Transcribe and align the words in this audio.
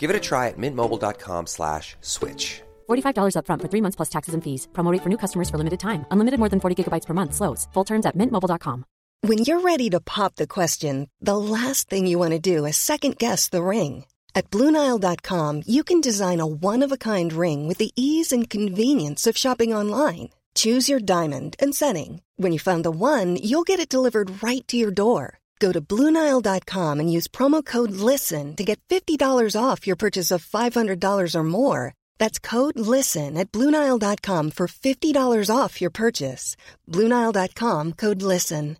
Give 0.00 0.08
it 0.08 0.16
a 0.16 0.26
try 0.28 0.48
at 0.48 0.56
mintmobile.com 0.56 1.46
slash 1.46 1.94
switch. 2.00 2.62
$45 2.88 3.36
upfront 3.36 3.60
for 3.62 3.68
three 3.68 3.82
months 3.82 3.96
plus 3.96 4.12
taxes 4.16 4.34
and 4.34 4.42
fees. 4.42 4.66
Promo 4.72 4.92
rate 4.92 5.02
for 5.02 5.10
new 5.10 5.20
customers 5.24 5.50
for 5.50 5.58
limited 5.58 5.78
time. 5.78 6.06
Unlimited 6.10 6.38
more 6.40 6.48
than 6.48 6.60
40 6.60 6.76
gigabytes 6.76 7.06
per 7.06 7.14
month. 7.14 7.34
Slows. 7.34 7.68
Full 7.74 7.84
terms 7.84 8.06
at 8.06 8.16
mintmobile.com. 8.16 8.84
When 9.28 9.44
you're 9.44 9.60
ready 9.60 9.90
to 9.90 10.00
pop 10.00 10.36
the 10.36 10.46
question, 10.46 11.08
the 11.20 11.36
last 11.36 11.90
thing 11.90 12.06
you 12.06 12.18
want 12.18 12.32
to 12.32 12.56
do 12.56 12.64
is 12.64 12.78
second 12.78 13.18
guess 13.18 13.50
the 13.50 13.62
ring. 13.62 14.04
At 14.34 14.50
Bluenile.com, 14.50 15.62
you 15.66 15.82
can 15.84 16.00
design 16.00 16.40
a 16.40 16.46
one 16.46 16.84
of 16.86 16.92
a 16.92 17.02
kind 17.10 17.32
ring 17.32 17.68
with 17.68 17.78
the 17.78 17.92
ease 17.96 18.32
and 18.32 18.48
convenience 18.48 19.26
of 19.26 19.36
shopping 19.36 19.76
online. 19.76 20.30
Choose 20.54 20.88
your 20.88 21.00
diamond 21.00 21.56
and 21.60 21.74
setting. 21.74 22.22
When 22.36 22.52
you 22.52 22.58
find 22.58 22.82
the 22.82 22.90
one, 22.90 23.36
you'll 23.36 23.68
get 23.68 23.80
it 23.80 23.92
delivered 23.92 24.42
right 24.42 24.66
to 24.68 24.76
your 24.76 24.90
door. 24.90 25.39
Go 25.60 25.72
to 25.72 25.80
Bluenile.com 25.80 27.00
and 27.00 27.12
use 27.12 27.28
promo 27.28 27.62
code 27.62 27.92
LISTEN 27.92 28.56
to 28.56 28.64
get 28.64 28.80
$50 28.88 29.56
off 29.56 29.86
your 29.86 29.96
purchase 29.96 30.30
of 30.30 30.44
$500 30.44 31.34
or 31.34 31.44
more. 31.44 31.92
That's 32.18 32.38
code 32.38 32.78
LISTEN 32.78 33.36
at 33.36 33.52
Bluenile.com 33.52 34.50
for 34.52 34.66
$50 34.66 35.54
off 35.54 35.80
your 35.80 35.90
purchase. 35.90 36.56
Bluenile.com 36.88 37.92
code 37.92 38.22
LISTEN. 38.22 38.76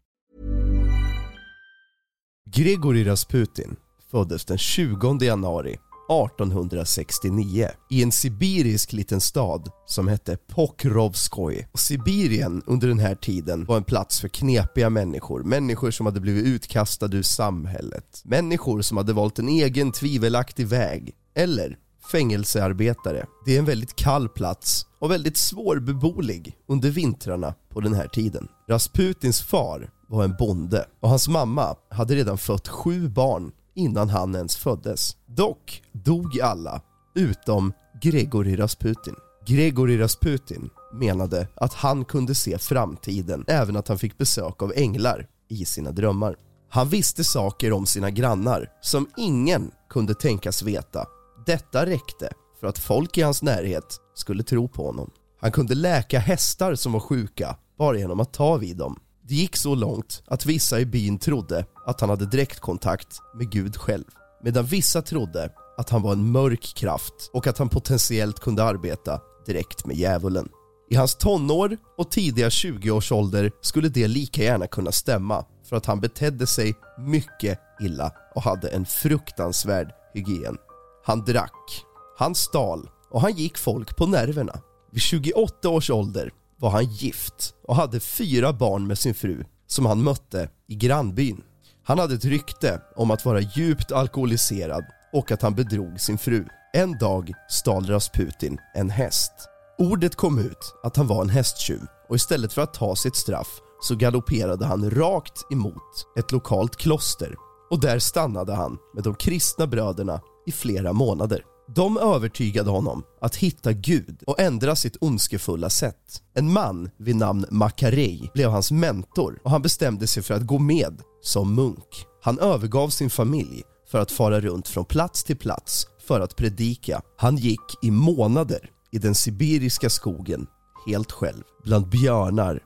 Grigori 2.57 3.05
Rasputin 3.05 3.77
föddes 4.11 4.45
den 4.45 4.59
20 4.59 5.25
januari 5.25 5.77
1869 6.11 7.69
i 7.91 8.03
en 8.03 8.13
sibirisk 8.13 8.93
liten 8.93 9.21
stad 9.21 9.71
som 9.87 10.09
hette 10.09 10.37
Pokrovskoj. 10.37 11.69
Sibirien 11.75 12.63
under 12.67 12.89
den 12.89 12.99
här 12.99 13.15
tiden 13.15 13.65
var 13.65 13.77
en 13.77 13.85
plats 13.85 14.21
för 14.21 14.29
knepiga 14.29 14.91
människor, 14.91 15.43
människor 15.43 15.91
som 15.91 16.07
hade 16.07 16.21
blivit 16.21 16.47
utkastade 16.47 17.17
ur 17.17 17.23
samhället, 17.23 18.23
människor 18.25 18.83
som 18.83 18.97
hade 18.97 19.13
valt 19.13 19.39
en 19.39 19.49
egen 19.49 19.93
tvivelaktig 19.93 20.67
väg, 20.67 21.15
eller 21.35 21.77
fängelsearbetare. 22.13 23.27
Det 23.47 23.55
är 23.55 23.59
en 23.59 23.65
väldigt 23.65 23.97
kall 23.97 24.29
plats 24.29 24.87
och 24.99 25.11
väldigt 25.11 25.37
svårbeboelig 25.37 26.57
under 26.69 26.91
vintrarna 26.91 27.55
på 27.69 27.81
den 27.81 27.95
här 27.95 28.09
tiden. 28.09 28.49
Rasputins 28.69 29.43
far 29.43 29.91
var 30.09 30.25
en 30.25 30.37
bonde 30.39 30.87
och 31.01 31.09
hans 31.09 31.29
mamma 31.29 31.77
hade 31.91 32.15
redan 32.15 32.39
fött 32.39 32.69
sju 32.69 33.09
barn 33.09 33.53
innan 33.75 34.09
han 34.09 34.35
ens 34.35 34.57
föddes. 34.57 35.17
Dock 35.27 35.83
dog 35.93 36.41
alla 36.41 36.83
utom 37.15 37.73
Gregory 38.03 38.57
Rasputin. 38.57 39.15
Gregory 39.47 39.99
Rasputin 39.99 40.71
menade 40.93 41.49
att 41.55 41.75
han 41.75 42.05
kunde 42.05 42.35
se 42.35 42.59
framtiden, 42.59 43.45
även 43.49 43.77
att 43.77 43.89
han 43.89 43.99
fick 43.99 44.19
besök 44.19 44.63
av 44.63 44.73
änglar 44.77 45.27
i 45.49 45.65
sina 45.65 45.91
drömmar. 45.91 46.37
Han 46.69 46.89
visste 46.89 47.25
saker 47.25 47.73
om 47.73 47.87
sina 47.87 48.11
grannar 48.11 48.71
som 48.81 49.09
ingen 49.17 49.71
kunde 49.89 50.15
tänkas 50.15 50.63
veta. 50.63 51.07
Detta 51.47 51.87
räckte 51.87 52.33
för 52.61 52.67
att 52.67 52.79
folk 52.79 53.19
i 53.19 53.23
hans 53.23 53.43
närhet 53.43 54.01
skulle 54.15 54.43
tro 54.43 54.69
på 54.69 54.87
honom. 54.87 55.11
Han 55.41 55.53
kunde 55.53 55.75
läka 55.75 56.19
hästar 56.19 56.75
som 56.75 56.93
var 56.93 57.01
sjuka 57.01 57.57
bara 57.79 57.99
genom 57.99 58.21
att 58.21 58.33
ta 58.33 58.57
vid 58.57 58.77
dem. 58.77 59.01
Det 59.31 59.37
gick 59.37 59.57
så 59.57 59.75
långt 59.75 60.23
att 60.27 60.47
vissa 60.47 60.81
i 60.81 60.87
byn 60.87 61.19
trodde 61.19 61.65
att 61.87 62.01
han 62.01 62.11
hade 62.11 62.27
direktkontakt 62.27 63.21
med 63.35 63.51
Gud 63.51 63.77
själv. 63.77 64.05
Medan 64.43 64.65
vissa 64.65 65.03
trodde 65.03 65.53
att 65.77 65.91
han 65.91 66.03
var 66.03 66.13
en 66.13 66.33
mörk 66.33 66.73
kraft 66.77 67.31
och 67.33 67.47
att 67.47 67.59
han 67.59 67.69
potentiellt 67.69 68.41
kunde 68.41 68.65
arbeta 68.65 69.21
direkt 69.47 69.87
med 69.87 69.97
djävulen. 69.97 70.49
I 70.91 70.97
hans 70.97 71.15
tonår 71.15 71.77
och 71.99 72.11
tidiga 72.11 72.49
20-årsålder 72.49 73.51
skulle 73.61 73.89
det 73.89 74.09
lika 74.09 74.43
gärna 74.43 74.67
kunna 74.67 74.93
stämma 74.93 75.45
för 75.69 75.77
att 75.77 75.87
han 75.87 76.01
betedde 76.01 76.47
sig 76.47 76.75
mycket 76.99 77.59
illa 77.81 78.13
och 78.35 78.43
hade 78.43 78.69
en 78.69 78.87
fruktansvärd 78.87 79.93
hygien. 80.15 80.57
Han 81.05 81.25
drack, 81.25 81.85
han 82.19 82.35
stal 82.35 82.91
och 83.11 83.21
han 83.21 83.33
gick 83.33 83.59
folk 83.59 83.97
på 83.97 84.07
nerverna. 84.07 84.61
Vid 84.93 85.03
28 85.03 85.69
års 85.69 85.91
ålder 85.91 86.33
var 86.61 86.71
han 86.71 86.85
gift 86.85 87.55
och 87.69 87.77
hade 87.77 88.01
fyra 88.01 88.53
barn 88.53 88.87
med 88.87 88.99
sin 88.99 89.15
fru 89.15 89.45
som 89.67 89.87
han 89.87 90.03
mötte 90.03 90.49
i 90.69 90.75
grannbyn. 90.75 91.43
Han 91.85 91.99
hade 91.99 92.15
ett 92.15 92.25
rykte 92.25 92.81
om 92.97 93.11
att 93.11 93.25
vara 93.25 93.41
djupt 93.41 93.93
alkoholiserad 93.93 94.85
och 95.13 95.33
att 95.33 95.43
han 95.43 95.55
bedrog 95.55 96.01
sin 96.01 96.19
fru. 96.19 96.45
En 96.73 96.99
dag 96.99 97.33
stal 97.49 97.87
Rasputin 97.87 98.59
en 98.75 98.91
häst. 98.91 99.33
Ordet 99.79 100.17
kom 100.17 100.39
ut 100.39 100.75
att 100.83 100.97
han 100.97 101.07
var 101.07 101.23
en 101.23 101.29
hästtjuv 101.31 101.81
och 102.09 102.17
istället 102.17 102.53
för 102.53 102.63
att 102.63 102.75
ta 102.75 102.97
sitt 102.97 103.17
straff 103.17 103.61
så 103.83 103.97
galopperade 103.97 104.67
han 104.67 104.91
rakt 104.91 105.53
emot 105.53 106.07
ett 106.19 106.33
lokalt 106.33 106.77
kloster 106.77 107.35
och 107.71 107.81
där 107.81 107.99
stannade 107.99 108.55
han 108.55 108.79
med 108.95 109.05
de 109.05 109.15
kristna 109.15 109.67
bröderna 109.67 110.21
i 110.47 110.53
flera 110.53 110.93
månader. 110.93 111.45
De 111.75 111.99
övertygade 111.99 112.71
honom 112.71 113.03
att 113.21 113.37
hitta 113.37 113.73
Gud 113.73 114.23
och 114.27 114.41
ändra 114.41 114.77
sitt 114.77 114.97
ondskefulla 115.01 115.71
sätt. 115.71 116.23
En 116.35 116.53
man 116.53 116.91
vid 116.97 117.17
namn 117.17 117.45
Makarej 117.51 118.31
blev 118.35 118.51
hans 118.51 118.71
mentor 118.71 119.41
och 119.45 119.51
han 119.51 119.63
bestämde 119.63 120.07
sig 120.07 120.23
för 120.23 120.35
att 120.35 120.47
gå 120.47 120.59
med 120.59 121.03
som 121.23 121.55
munk. 121.55 122.07
Han 122.23 122.39
övergav 122.39 122.89
sin 122.89 123.11
familj 123.11 123.63
för 123.91 123.99
att 123.99 124.13
fara 124.13 124.41
runt 124.41 124.69
från 124.69 124.85
plats 124.85 125.25
till 125.25 125.37
plats 125.37 125.87
för 126.07 126.21
att 126.21 126.37
predika. 126.37 127.03
Han 127.17 127.37
gick 127.37 127.61
i 127.83 127.91
månader 127.91 128.71
i 128.93 128.99
den 128.99 129.15
sibiriska 129.15 129.91
skogen 129.91 130.47
helt 130.87 131.13
själv 131.13 131.43
bland 131.65 131.89
björnar, 131.89 132.63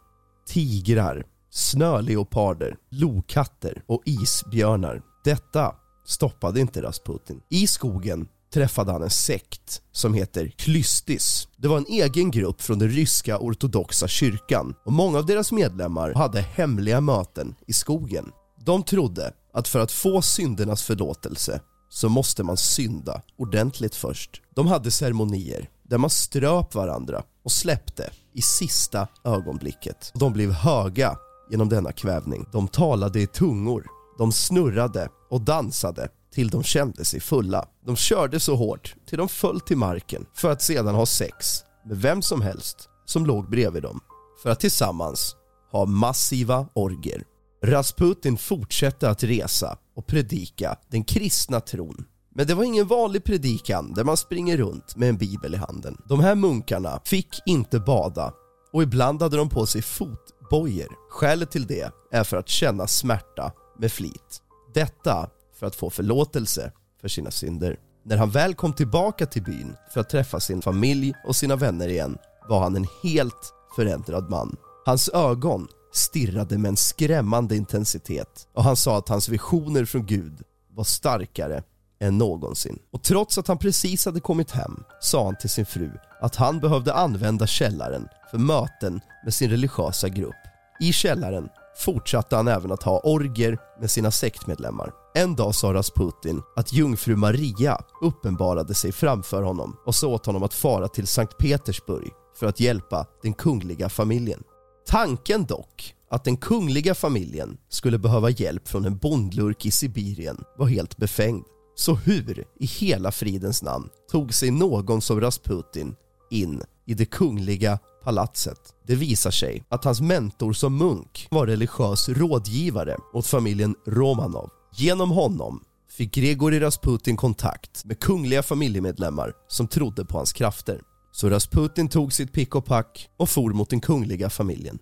tigrar, 0.46 1.24
snöleoparder, 1.50 2.76
lokatter 2.90 3.82
och 3.86 4.02
isbjörnar. 4.04 5.02
Detta 5.24 5.74
stoppade 6.06 6.60
inte 6.60 6.82
Rasputin. 6.82 7.40
I 7.50 7.66
skogen 7.66 8.28
träffade 8.54 8.92
han 8.92 9.02
en 9.02 9.10
sekt 9.10 9.82
som 9.92 10.14
heter 10.14 10.48
Klystis. 10.48 11.48
Det 11.56 11.68
var 11.68 11.76
en 11.76 11.86
egen 11.88 12.30
grupp 12.30 12.62
från 12.62 12.78
den 12.78 12.88
ryska 12.88 13.38
ortodoxa 13.38 14.08
kyrkan 14.08 14.74
och 14.84 14.92
många 14.92 15.18
av 15.18 15.26
deras 15.26 15.52
medlemmar 15.52 16.14
hade 16.14 16.40
hemliga 16.40 17.00
möten 17.00 17.54
i 17.66 17.72
skogen. 17.72 18.32
De 18.64 18.82
trodde 18.82 19.32
att 19.52 19.68
för 19.68 19.80
att 19.80 19.92
få 19.92 20.22
syndernas 20.22 20.82
förlåtelse 20.82 21.60
så 21.88 22.08
måste 22.08 22.42
man 22.42 22.56
synda 22.56 23.22
ordentligt 23.38 23.94
först. 23.94 24.42
De 24.54 24.66
hade 24.66 24.90
ceremonier 24.90 25.68
där 25.82 25.98
man 25.98 26.10
ströp 26.10 26.74
varandra 26.74 27.22
och 27.44 27.52
släppte 27.52 28.10
i 28.34 28.42
sista 28.42 29.08
ögonblicket. 29.24 30.12
De 30.14 30.32
blev 30.32 30.50
höga 30.50 31.16
genom 31.50 31.68
denna 31.68 31.92
kvävning. 31.92 32.46
De 32.52 32.68
talade 32.68 33.20
i 33.20 33.26
tungor, 33.26 33.86
de 34.18 34.32
snurrade 34.32 35.08
och 35.30 35.40
dansade 35.40 36.08
till 36.34 36.48
de 36.48 36.62
kände 36.62 37.04
sig 37.04 37.20
fulla. 37.20 37.68
De 37.86 37.96
körde 37.96 38.40
så 38.40 38.56
hårt 38.56 38.94
till 39.06 39.18
de 39.18 39.28
föll 39.28 39.60
till 39.60 39.76
marken 39.76 40.26
för 40.34 40.50
att 40.50 40.62
sedan 40.62 40.94
ha 40.94 41.06
sex 41.06 41.60
med 41.86 41.96
vem 41.96 42.22
som 42.22 42.42
helst 42.42 42.88
som 43.06 43.26
låg 43.26 43.50
bredvid 43.50 43.82
dem 43.82 44.00
för 44.42 44.50
att 44.50 44.60
tillsammans 44.60 45.36
ha 45.72 45.86
massiva 45.86 46.66
orger. 46.74 47.22
Rasputin 47.64 48.36
fortsatte 48.36 49.10
att 49.10 49.22
resa 49.22 49.78
och 49.96 50.06
predika 50.06 50.76
den 50.90 51.04
kristna 51.04 51.60
tron. 51.60 52.04
Men 52.34 52.46
det 52.46 52.54
var 52.54 52.64
ingen 52.64 52.86
vanlig 52.86 53.24
predikan 53.24 53.94
där 53.94 54.04
man 54.04 54.16
springer 54.16 54.56
runt 54.56 54.96
med 54.96 55.08
en 55.08 55.16
bibel 55.16 55.54
i 55.54 55.56
handen. 55.56 55.96
De 56.08 56.20
här 56.20 56.34
munkarna 56.34 57.00
fick 57.04 57.42
inte 57.46 57.80
bada 57.80 58.32
och 58.72 58.82
ibland 58.82 59.22
hade 59.22 59.36
de 59.36 59.48
på 59.48 59.66
sig 59.66 59.82
fotbojor. 59.82 60.88
Skälet 61.10 61.50
till 61.50 61.66
det 61.66 61.92
är 62.12 62.24
för 62.24 62.36
att 62.36 62.48
känna 62.48 62.86
smärta 62.86 63.52
med 63.78 63.92
flit. 63.92 64.42
Detta 64.74 65.28
för 65.64 65.68
att 65.68 65.74
få 65.74 65.90
förlåtelse 65.90 66.72
för 67.00 67.08
sina 67.08 67.30
synder. 67.30 67.78
När 68.04 68.16
han 68.16 68.30
väl 68.30 68.54
kom 68.54 68.72
tillbaka 68.72 69.26
till 69.26 69.42
byn 69.42 69.76
för 69.92 70.00
att 70.00 70.08
träffa 70.08 70.40
sin 70.40 70.62
familj 70.62 71.14
och 71.26 71.36
sina 71.36 71.56
vänner 71.56 71.88
igen 71.88 72.18
var 72.48 72.60
han 72.60 72.76
en 72.76 72.86
helt 73.02 73.52
förändrad 73.76 74.30
man. 74.30 74.56
Hans 74.86 75.08
ögon 75.08 75.68
stirrade 75.92 76.58
med 76.58 76.68
en 76.68 76.76
skrämmande 76.76 77.56
intensitet 77.56 78.48
och 78.54 78.64
han 78.64 78.76
sa 78.76 78.98
att 78.98 79.08
hans 79.08 79.28
visioner 79.28 79.84
från 79.84 80.06
Gud 80.06 80.42
var 80.70 80.84
starkare 80.84 81.62
än 82.00 82.18
någonsin. 82.18 82.78
Och 82.92 83.02
trots 83.02 83.38
att 83.38 83.48
han 83.48 83.58
precis 83.58 84.06
hade 84.06 84.20
kommit 84.20 84.50
hem 84.50 84.84
sa 85.00 85.24
han 85.24 85.36
till 85.36 85.50
sin 85.50 85.66
fru 85.66 85.90
att 86.20 86.36
han 86.36 86.60
behövde 86.60 86.94
använda 86.94 87.46
källaren 87.46 88.08
för 88.30 88.38
möten 88.38 89.00
med 89.24 89.34
sin 89.34 89.50
religiösa 89.50 90.08
grupp. 90.08 90.34
I 90.80 90.92
källaren 90.92 91.48
fortsatte 91.76 92.36
han 92.36 92.48
även 92.48 92.72
att 92.72 92.82
ha 92.82 93.00
orger 93.04 93.58
med 93.80 93.90
sina 93.90 94.10
sektmedlemmar. 94.10 94.92
En 95.14 95.36
dag 95.36 95.54
sa 95.54 95.74
Rasputin 95.74 96.42
att 96.56 96.72
jungfru 96.72 97.16
Maria 97.16 97.78
uppenbarade 98.02 98.74
sig 98.74 98.92
framför 98.92 99.42
honom 99.42 99.76
och 99.86 99.94
sa 99.94 100.08
åt 100.08 100.26
honom 100.26 100.42
att 100.42 100.54
fara 100.54 100.88
till 100.88 101.06
Sankt 101.06 101.38
Petersburg 101.38 102.10
för 102.38 102.46
att 102.46 102.60
hjälpa 102.60 103.06
den 103.22 103.34
kungliga 103.34 103.88
familjen. 103.88 104.42
Tanken 104.86 105.44
dock 105.44 105.94
att 106.10 106.24
den 106.24 106.36
kungliga 106.36 106.94
familjen 106.94 107.56
skulle 107.68 107.98
behöva 107.98 108.30
hjälp 108.30 108.68
från 108.68 108.84
en 108.84 108.96
bondlurk 108.98 109.66
i 109.66 109.70
Sibirien 109.70 110.44
var 110.58 110.66
helt 110.66 110.96
befängd. 110.96 111.44
Så 111.76 111.94
hur 111.94 112.44
i 112.60 112.66
hela 112.66 113.12
fridens 113.12 113.62
namn 113.62 113.88
tog 114.10 114.34
sig 114.34 114.50
någon 114.50 115.00
som 115.00 115.20
Rasputin 115.20 115.96
in 116.30 116.62
i 116.86 116.94
det 116.94 117.04
kungliga 117.04 117.78
palatset? 118.04 118.58
Det 118.86 118.94
visar 118.94 119.30
sig 119.30 119.64
att 119.68 119.84
hans 119.84 120.00
mentor 120.00 120.52
som 120.52 120.76
munk 120.76 121.28
var 121.30 121.46
religiös 121.46 122.08
rådgivare 122.08 122.96
åt 123.12 123.26
familjen 123.26 123.74
Romanov. 123.86 124.50
Genom 124.76 125.10
honom 125.10 125.64
fick 125.90 126.14
Grigorij 126.14 126.60
Rasputin 126.60 127.16
kontakt 127.16 127.84
med 127.84 128.00
kungliga 128.00 128.42
familjemedlemmar 128.42 129.32
som 129.48 129.68
trodde 129.68 130.04
på 130.04 130.16
hans 130.16 130.32
krafter. 130.32 130.80
Så 131.12 131.30
Rasputin 131.30 131.88
tog 131.88 132.12
sitt 132.12 132.32
pick 132.32 132.54
och 132.54 132.64
pack 132.64 133.08
och 133.16 133.28
for 133.28 133.52
mot 133.52 133.70
den 133.70 133.80
kungliga 133.80 134.30
familjen. 134.30 134.78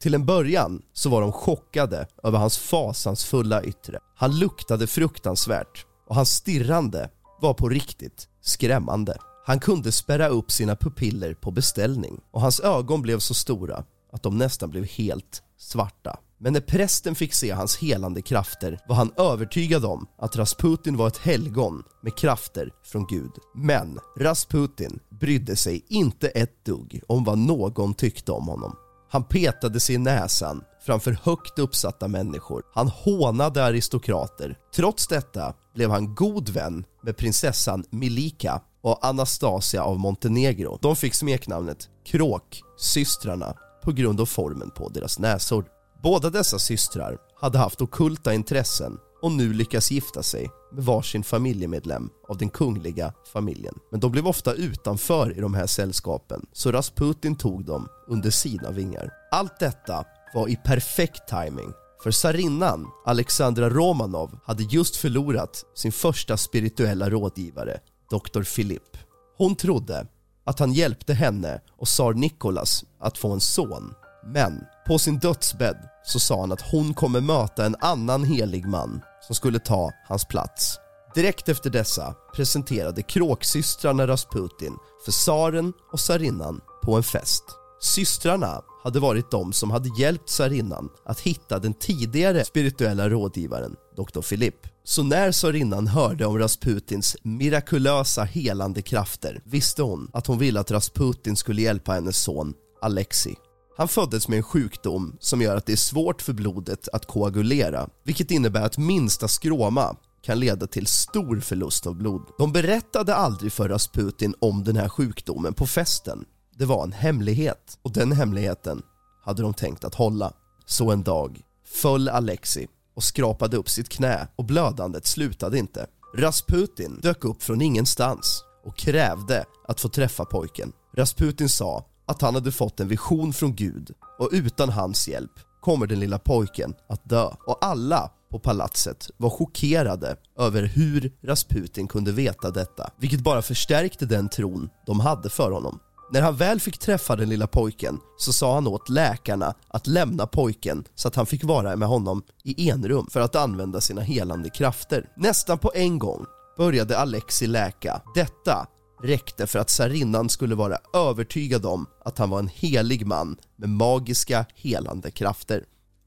Till 0.00 0.14
en 0.14 0.26
början 0.26 0.82
så 0.92 1.10
var 1.10 1.20
de 1.20 1.32
chockade 1.32 2.06
över 2.22 2.38
hans 2.38 2.58
fasansfulla 2.58 3.62
yttre. 3.62 3.98
Han 4.16 4.38
luktade 4.38 4.86
fruktansvärt 4.86 5.86
och 6.08 6.14
hans 6.14 6.30
stirrande 6.30 7.10
var 7.40 7.54
på 7.54 7.68
riktigt 7.68 8.28
skrämmande. 8.40 9.16
Han 9.46 9.60
kunde 9.60 9.92
spärra 9.92 10.28
upp 10.28 10.50
sina 10.50 10.76
pupiller 10.76 11.34
på 11.34 11.50
beställning 11.50 12.20
och 12.30 12.40
hans 12.40 12.60
ögon 12.60 13.02
blev 13.02 13.18
så 13.18 13.34
stora 13.34 13.84
att 14.12 14.22
de 14.22 14.38
nästan 14.38 14.70
blev 14.70 14.84
helt 14.84 15.42
svarta. 15.58 16.18
Men 16.38 16.52
när 16.52 16.60
prästen 16.60 17.14
fick 17.14 17.34
se 17.34 17.50
hans 17.50 17.76
helande 17.76 18.22
krafter 18.22 18.78
var 18.88 18.96
han 18.96 19.12
övertygad 19.16 19.84
om 19.84 20.06
att 20.18 20.36
Rasputin 20.36 20.96
var 20.96 21.08
ett 21.08 21.16
helgon 21.16 21.82
med 22.02 22.16
krafter 22.16 22.70
från 22.84 23.06
Gud. 23.06 23.30
Men 23.54 23.98
Rasputin 24.18 25.00
brydde 25.20 25.56
sig 25.56 25.84
inte 25.88 26.28
ett 26.28 26.64
dugg 26.64 27.00
om 27.08 27.24
vad 27.24 27.38
någon 27.38 27.94
tyckte 27.94 28.32
om 28.32 28.48
honom. 28.48 28.76
Han 29.10 29.24
petade 29.24 29.80
sig 29.80 29.94
i 29.94 29.98
näsan 29.98 30.62
framför 30.86 31.18
högt 31.22 31.58
uppsatta 31.58 32.08
människor. 32.08 32.62
Han 32.74 32.88
hånade 32.88 33.64
aristokrater. 33.64 34.58
Trots 34.74 35.06
detta 35.06 35.54
blev 35.74 35.90
han 35.90 36.14
god 36.14 36.48
vän 36.48 36.84
med 37.02 37.16
prinsessan 37.16 37.84
Milika 37.90 38.60
och 38.84 39.04
Anastasia 39.06 39.82
av 39.82 39.98
Montenegro. 39.98 40.78
De 40.82 40.96
fick 40.96 41.14
smeknamnet 41.14 41.88
Kråksystrarna 42.06 43.56
på 43.84 43.92
grund 43.92 44.20
av 44.20 44.26
formen 44.26 44.70
på 44.70 44.88
deras 44.88 45.18
näsor. 45.18 45.64
Båda 46.02 46.30
dessa 46.30 46.58
systrar 46.58 47.18
hade 47.40 47.58
haft 47.58 47.80
okulta 47.80 48.34
intressen 48.34 48.98
och 49.22 49.32
nu 49.32 49.52
lyckas 49.52 49.90
gifta 49.90 50.22
sig 50.22 50.50
med 50.72 50.84
varsin 50.84 51.24
familjemedlem 51.24 52.10
av 52.28 52.38
den 52.38 52.50
kungliga 52.50 53.12
familjen. 53.32 53.74
Men 53.90 54.00
de 54.00 54.12
blev 54.12 54.26
ofta 54.26 54.52
utanför 54.52 55.38
i 55.38 55.40
de 55.40 55.54
här 55.54 55.66
sällskapen 55.66 56.46
så 56.52 56.72
Rasputin 56.72 57.36
tog 57.36 57.64
dem 57.64 57.88
under 58.08 58.30
sina 58.30 58.70
vingar. 58.70 59.10
Allt 59.30 59.58
detta 59.60 60.04
var 60.34 60.48
i 60.48 60.56
perfekt 60.56 61.28
timing 61.28 61.72
för 62.02 62.10
tsarinnan 62.10 62.86
Alexandra 63.04 63.70
Romanov 63.70 64.38
hade 64.44 64.62
just 64.62 64.96
förlorat 64.96 65.64
sin 65.74 65.92
första 65.92 66.36
spirituella 66.36 67.10
rådgivare, 67.10 67.80
Dr. 68.14 68.42
Philip. 68.42 68.96
Hon 69.38 69.56
trodde 69.56 70.06
att 70.44 70.58
han 70.58 70.72
hjälpte 70.72 71.14
henne 71.14 71.60
och 71.78 71.86
tsar 71.86 72.12
Nikolas 72.12 72.84
att 73.00 73.18
få 73.18 73.32
en 73.32 73.40
son. 73.40 73.94
Men 74.26 74.64
på 74.86 74.98
sin 74.98 75.18
dödsbädd 75.18 75.88
så 76.04 76.20
sa 76.20 76.40
han 76.40 76.52
att 76.52 76.70
hon 76.72 76.94
kommer 76.94 77.20
möta 77.20 77.66
en 77.66 77.76
annan 77.80 78.24
helig 78.24 78.66
man 78.66 79.00
som 79.20 79.34
skulle 79.34 79.58
ta 79.58 79.90
hans 80.08 80.24
plats. 80.24 80.78
Direkt 81.14 81.48
efter 81.48 81.70
dessa 81.70 82.14
presenterade 82.34 83.02
kråksystrarna 83.02 84.06
Rasputin 84.06 84.76
för 85.04 85.12
tsaren 85.12 85.72
och 85.92 85.98
tsarinnan 85.98 86.60
på 86.82 86.96
en 86.96 87.02
fest. 87.02 87.44
Systrarna 87.80 88.62
hade 88.84 89.00
varit 89.00 89.30
de 89.30 89.52
som 89.52 89.70
hade 89.70 90.00
hjälpt 90.00 90.26
tsarinnan 90.26 90.88
att 91.04 91.20
hitta 91.20 91.58
den 91.58 91.74
tidigare 91.74 92.44
spirituella 92.44 93.08
rådgivaren, 93.08 93.76
Dr. 93.96 94.20
Philip. 94.20 94.73
Så 94.86 95.02
när 95.02 95.32
tsarinnan 95.32 95.86
hörde 95.86 96.26
om 96.26 96.38
Rasputins 96.38 97.16
mirakulösa 97.22 98.24
helande 98.24 98.82
krafter 98.82 99.42
visste 99.44 99.82
hon 99.82 100.10
att 100.12 100.26
hon 100.26 100.38
ville 100.38 100.60
att 100.60 100.70
Rasputin 100.70 101.36
skulle 101.36 101.62
hjälpa 101.62 101.92
hennes 101.92 102.16
son 102.16 102.54
Alexei. 102.82 103.36
Han 103.76 103.88
föddes 103.88 104.28
med 104.28 104.36
en 104.36 104.42
sjukdom 104.42 105.16
som 105.20 105.42
gör 105.42 105.56
att 105.56 105.66
det 105.66 105.72
är 105.72 105.76
svårt 105.76 106.22
för 106.22 106.32
blodet 106.32 106.88
att 106.92 107.06
koagulera 107.06 107.88
vilket 108.04 108.30
innebär 108.30 108.62
att 108.62 108.78
minsta 108.78 109.28
skråma 109.28 109.96
kan 110.22 110.40
leda 110.40 110.66
till 110.66 110.86
stor 110.86 111.40
förlust 111.40 111.86
av 111.86 111.94
blod. 111.94 112.22
De 112.38 112.52
berättade 112.52 113.14
aldrig 113.14 113.52
för 113.52 113.68
Rasputin 113.68 114.34
om 114.40 114.64
den 114.64 114.76
här 114.76 114.88
sjukdomen 114.88 115.54
på 115.54 115.66
festen. 115.66 116.24
Det 116.56 116.64
var 116.64 116.82
en 116.84 116.92
hemlighet 116.92 117.78
och 117.82 117.92
den 117.92 118.12
hemligheten 118.12 118.82
hade 119.24 119.42
de 119.42 119.54
tänkt 119.54 119.84
att 119.84 119.94
hålla. 119.94 120.32
Så 120.66 120.90
en 120.90 121.02
dag 121.02 121.40
föll 121.66 122.08
Alexi 122.08 122.66
och 122.96 123.02
skrapade 123.02 123.56
upp 123.56 123.68
sitt 123.68 123.88
knä 123.88 124.28
och 124.36 124.44
blödandet 124.44 125.06
slutade 125.06 125.58
inte. 125.58 125.86
Rasputin 126.16 127.00
dök 127.02 127.24
upp 127.24 127.42
från 127.42 127.62
ingenstans 127.62 128.44
och 128.64 128.76
krävde 128.76 129.44
att 129.68 129.80
få 129.80 129.88
träffa 129.88 130.24
pojken. 130.24 130.72
Rasputin 130.96 131.48
sa 131.48 131.86
att 132.06 132.22
han 132.22 132.34
hade 132.34 132.52
fått 132.52 132.80
en 132.80 132.88
vision 132.88 133.32
från 133.32 133.54
Gud 133.54 133.90
och 134.18 134.28
utan 134.32 134.68
hans 134.68 135.08
hjälp 135.08 135.32
kommer 135.60 135.86
den 135.86 136.00
lilla 136.00 136.18
pojken 136.18 136.74
att 136.88 137.08
dö. 137.08 137.30
Och 137.46 137.58
alla 137.64 138.10
på 138.30 138.38
palatset 138.38 139.10
var 139.16 139.30
chockerade 139.30 140.16
över 140.38 140.62
hur 140.62 141.12
Rasputin 141.22 141.88
kunde 141.88 142.12
veta 142.12 142.50
detta, 142.50 142.90
vilket 142.98 143.20
bara 143.20 143.42
förstärkte 143.42 144.06
den 144.06 144.28
tron 144.28 144.70
de 144.86 145.00
hade 145.00 145.30
för 145.30 145.50
honom. 145.50 145.78
När 146.10 146.22
han 146.22 146.36
väl 146.36 146.60
fick 146.60 146.78
träffa 146.78 147.16
den 147.16 147.28
lilla 147.28 147.46
pojken 147.46 148.00
så 148.16 148.32
sa 148.32 148.54
han 148.54 148.66
åt 148.66 148.88
läkarna 148.88 149.54
att 149.68 149.86
lämna 149.86 150.26
pojken 150.26 150.84
så 150.94 151.08
att 151.08 151.14
han 151.14 151.26
fick 151.26 151.44
vara 151.44 151.76
med 151.76 151.88
honom 151.88 152.22
i 152.44 152.70
enrum 152.70 153.06
för 153.10 153.20
att 153.20 153.36
använda 153.36 153.80
sina 153.80 154.00
helande 154.00 154.50
krafter. 154.50 155.08
Nästan 155.16 155.58
på 155.58 155.72
en 155.74 155.98
gång 155.98 156.26
började 156.56 156.98
Alexi 156.98 157.46
läka. 157.46 158.02
Detta 158.14 158.66
räckte 159.02 159.46
för 159.46 159.58
att 159.58 159.68
tsarinnan 159.68 160.28
skulle 160.28 160.54
vara 160.54 160.78
övertygad 160.94 161.66
om 161.66 161.86
att 162.04 162.18
han 162.18 162.30
var 162.30 162.38
en 162.38 162.48
helig 162.48 163.06
man 163.06 163.36
med 163.56 163.68
magiska 163.68 164.46
helande 164.54 165.10
krafter. 165.10 165.64